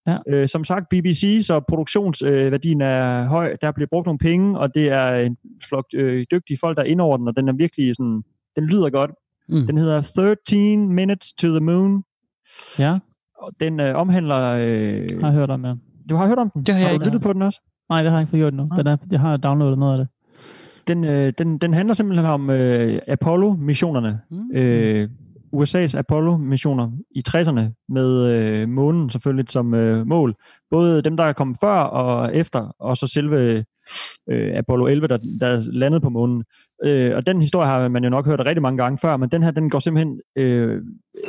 [0.09, 0.18] Ja.
[0.28, 3.56] Øh, som sagt, BBC, så produktionsværdien øh, er høj.
[3.61, 5.36] Der bliver brugt nogle penge, og det er en
[5.68, 8.22] flok øh, dygtige folk, der er inde over den, og den er virkelig sådan,
[8.56, 9.11] den lyder godt.
[9.48, 9.66] Mm.
[9.66, 10.02] Den hedder
[10.46, 12.02] 13 Minutes to the Moon,
[12.78, 12.98] Ja,
[13.38, 14.40] og den øh, omhandler...
[14.40, 15.74] Øh, har jeg hørt om, ja.
[16.11, 16.64] du har hørt om den?
[16.64, 17.06] Det har jeg har du ikke.
[17.06, 17.61] lyttet på den også?
[17.88, 18.68] Nej, det har jeg ikke fået gjort nu.
[18.76, 20.09] Den er, jeg har downloadet noget af det.
[20.88, 24.20] Den, øh, den, den handler simpelthen om øh, Apollo-missionerne.
[24.30, 24.56] Mm.
[24.56, 25.09] øh,
[25.53, 30.34] USA's Apollo-missioner i 60'erne med øh, månen selvfølgelig som øh, mål.
[30.70, 33.64] Både dem, der er kommet før og efter, og så selve
[34.30, 36.44] øh, Apollo 11, der, der landede på månen.
[36.84, 39.42] Øh, og den historie har man jo nok hørt rigtig mange gange før, men den
[39.42, 40.82] her, den går simpelthen, øh,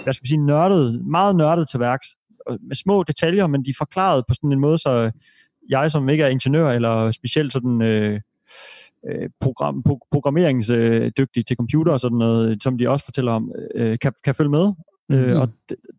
[0.03, 2.07] hvad skal vi sige, nørdet, meget nørdet til værks.
[2.49, 5.11] Med små detaljer, men de er forklaret på sådan en måde, så
[5.69, 7.81] jeg, som ikke er ingeniør eller specielt sådan...
[7.81, 8.19] Øh,
[9.41, 14.13] program, pro, programmeringsdygtig til computer og sådan noget, som de også fortæller om, øh, kan,
[14.23, 14.73] kan følge med.
[15.09, 15.15] Mm.
[15.15, 15.47] Øh, og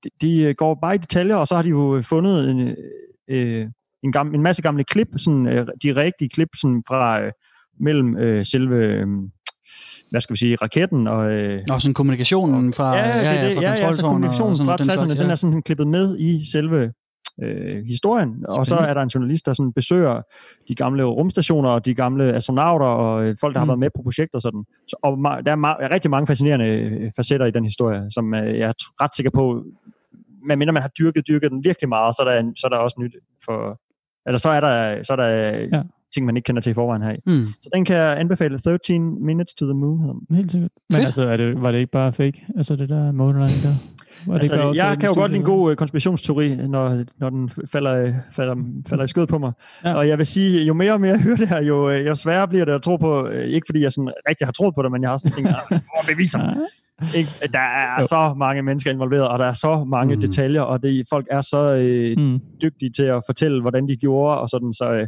[0.03, 2.75] de, de- går bare i detaljer, og så har de jo fundet en,
[3.29, 3.67] øh,
[4.05, 7.33] en, gamle, en masse gamle klip, sådan, øh, de rigtige klip sådan fra øh,
[7.81, 9.07] mellem øh, selve, øh,
[10.11, 11.31] hvad skal vi sige, raketten og...
[11.33, 13.55] Øh, Og sådan kommunikationen fra, ja, ja, det, det.
[13.55, 15.31] fra ja, ja, så kontroltårnet og kommunikationen sådan fra noget, den 60'erne, slags, den ja.
[15.31, 16.93] er sådan klippet med i selve
[17.43, 20.23] øh, historien, og så er der en journalist, der sådan besøger
[20.69, 23.69] de gamle rumstationer og de gamle astronauter og øh, folk, der har Mm.
[23.69, 24.65] været med på projekter og sådan.
[24.89, 28.35] Så, og ma- der er ma- rigtig mange fascinerende øh, facetter i den historie, som
[28.35, 28.73] øh, jeg er
[29.05, 29.65] ret sikker på,
[30.49, 32.77] medmindre man har dyrket, dyrket den virkelig meget, så er der, en, så er der
[32.77, 33.81] også nyt for...
[34.27, 35.29] Eller så er der, så er der
[35.73, 35.83] Ja.
[36.15, 37.17] ting, man ikke kender til i forvejen her.
[37.27, 37.33] Mm.
[37.61, 38.59] Så den kan jeg anbefale.
[38.59, 40.21] 13 Minutes to the Moon.
[40.31, 40.71] Helt sikkert.
[40.91, 41.05] Men Fedt.
[41.07, 42.47] altså, er det, var det ikke bare fake?
[42.57, 43.75] Altså det der månelanding der?
[44.27, 47.05] Var det Altså, ikke bare jeg kan jo godt lide en god øh, konspirationsteori, når,
[47.19, 48.57] når den falder, falder,
[48.89, 49.53] falder i skød på mig.
[49.85, 49.95] Ja.
[49.95, 52.15] Og jeg vil sige, jo mere og mere jeg hører det her, jo, øh, jo
[52.15, 53.27] sværere bliver det at tro på.
[53.29, 55.49] Øh, Ikke fordi jeg sådan rigtig har troet på det, men jeg har sådan tænkt,
[55.51, 56.39] "Ah, hvor beviser
[57.03, 57.19] Ja.
[57.19, 57.31] ikke?
[57.53, 58.03] Der er Jo.
[58.09, 60.21] så mange mennesker involveret, og der er så mange Mm.
[60.21, 62.41] detaljer, og det, folk er så øh, Mm.
[62.63, 65.07] dygtige til at fortælle, hvordan de gjorde, og sådan, så øh,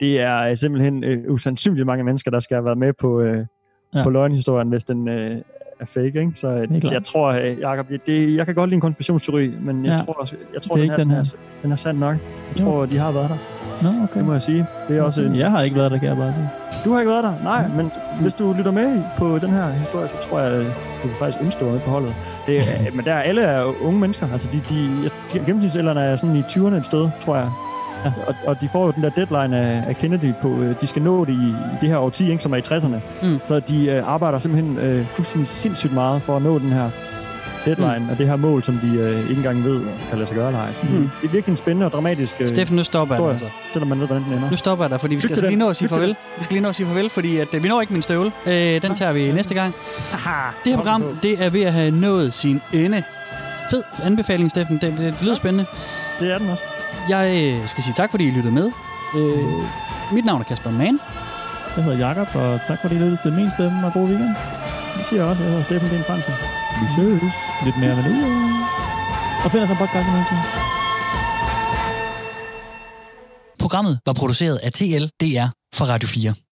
[0.00, 3.46] det er øh, simpelthen øh, usandsynligt mange mennesker, der skal have været med på, øh,
[3.94, 4.02] ja.
[4.02, 5.36] på løgnhistorien, hvis den øh,
[5.80, 6.32] er fake, ikke?
[6.34, 9.92] Så øh, jeg tror, øh, Jacob, det, jeg kan godt lide en konspirationsteori, men jeg
[9.98, 10.04] Ja.
[10.12, 11.18] tror, jeg tror Det er den, her, den her.
[11.18, 12.16] er, den er sand nok.
[12.50, 12.64] Jeg Jo.
[12.64, 13.36] tror, de har været der.
[13.82, 14.18] Nå, okay.
[14.18, 14.66] Det må jeg sige.
[14.88, 16.48] Det er også, en- Jeg har ikke været der, kan jeg bare sige.
[16.84, 17.34] du har ikke været der?
[17.44, 20.52] Nej, men hvis du lytter med på den her historie, så tror jeg,
[21.02, 22.14] du vil faktisk var med på holdet.
[22.46, 22.62] Det, er-
[22.96, 24.32] men der er alle er unge mennesker.
[24.32, 27.50] Altså, de, de, de gennemsnitsalderen er sådan i 20'erne et sted, tror jeg.
[28.04, 28.12] Ja.
[28.26, 31.02] Og, og de får jo den der deadline af, af Kennedy på, øh, de skal
[31.02, 33.26] nå det i, i det her årti, ikke, som er i 60'erne.
[33.26, 33.40] Mm.
[33.44, 36.90] Så de øh, arbejder simpelthen øh, fuldstændig sindssygt meget for at nå den her
[37.64, 38.08] deadline, mm.
[38.08, 40.60] og det her mål, som de øh, ikke engang ved, kan lade sig gøre eller
[40.60, 40.70] ej.
[40.82, 41.10] Mm.
[41.22, 43.72] Det er virkelig en spændende og dramatisk øh, Steffen, nu stopper jeg dig, historie, altså.
[43.72, 44.50] selvom man ved, hvordan den ender.
[44.50, 46.16] Nu stopper jeg dig, fordi vi skal altså lige nå at sige Lyt farvel.
[46.38, 48.32] Vi skal lige nå at sige farvel, fordi at, øh, vi når ikke min støvle.
[48.46, 49.74] Øh, den tager vi næste gang.
[50.12, 53.02] Aha, Det her program, det er ved at have nået sin ende.
[53.70, 54.78] Fed anbefaling, Steffen.
[54.78, 55.66] Det, det, det lyder spændende.
[56.20, 56.64] Det er den også.
[57.08, 58.70] Jeg øh, skal sige tak, fordi I lyttede med.
[59.16, 59.62] Øh,
[60.12, 61.00] mit navn er Kasper Mann.
[61.76, 64.34] Jeg hedder Jakob, og tak fordi I lyttede til min stemme, og god weekend.
[64.98, 65.42] Det siger jeg også.
[65.42, 66.34] Jeg hedder Steffen Den Fransen.
[66.80, 67.36] Vi ses.
[67.64, 68.16] Lidt mere med det.
[69.44, 70.44] Og find os en podcast i mellemtiden.
[73.60, 76.34] Programmet var produceret af TLDR for Radio 4.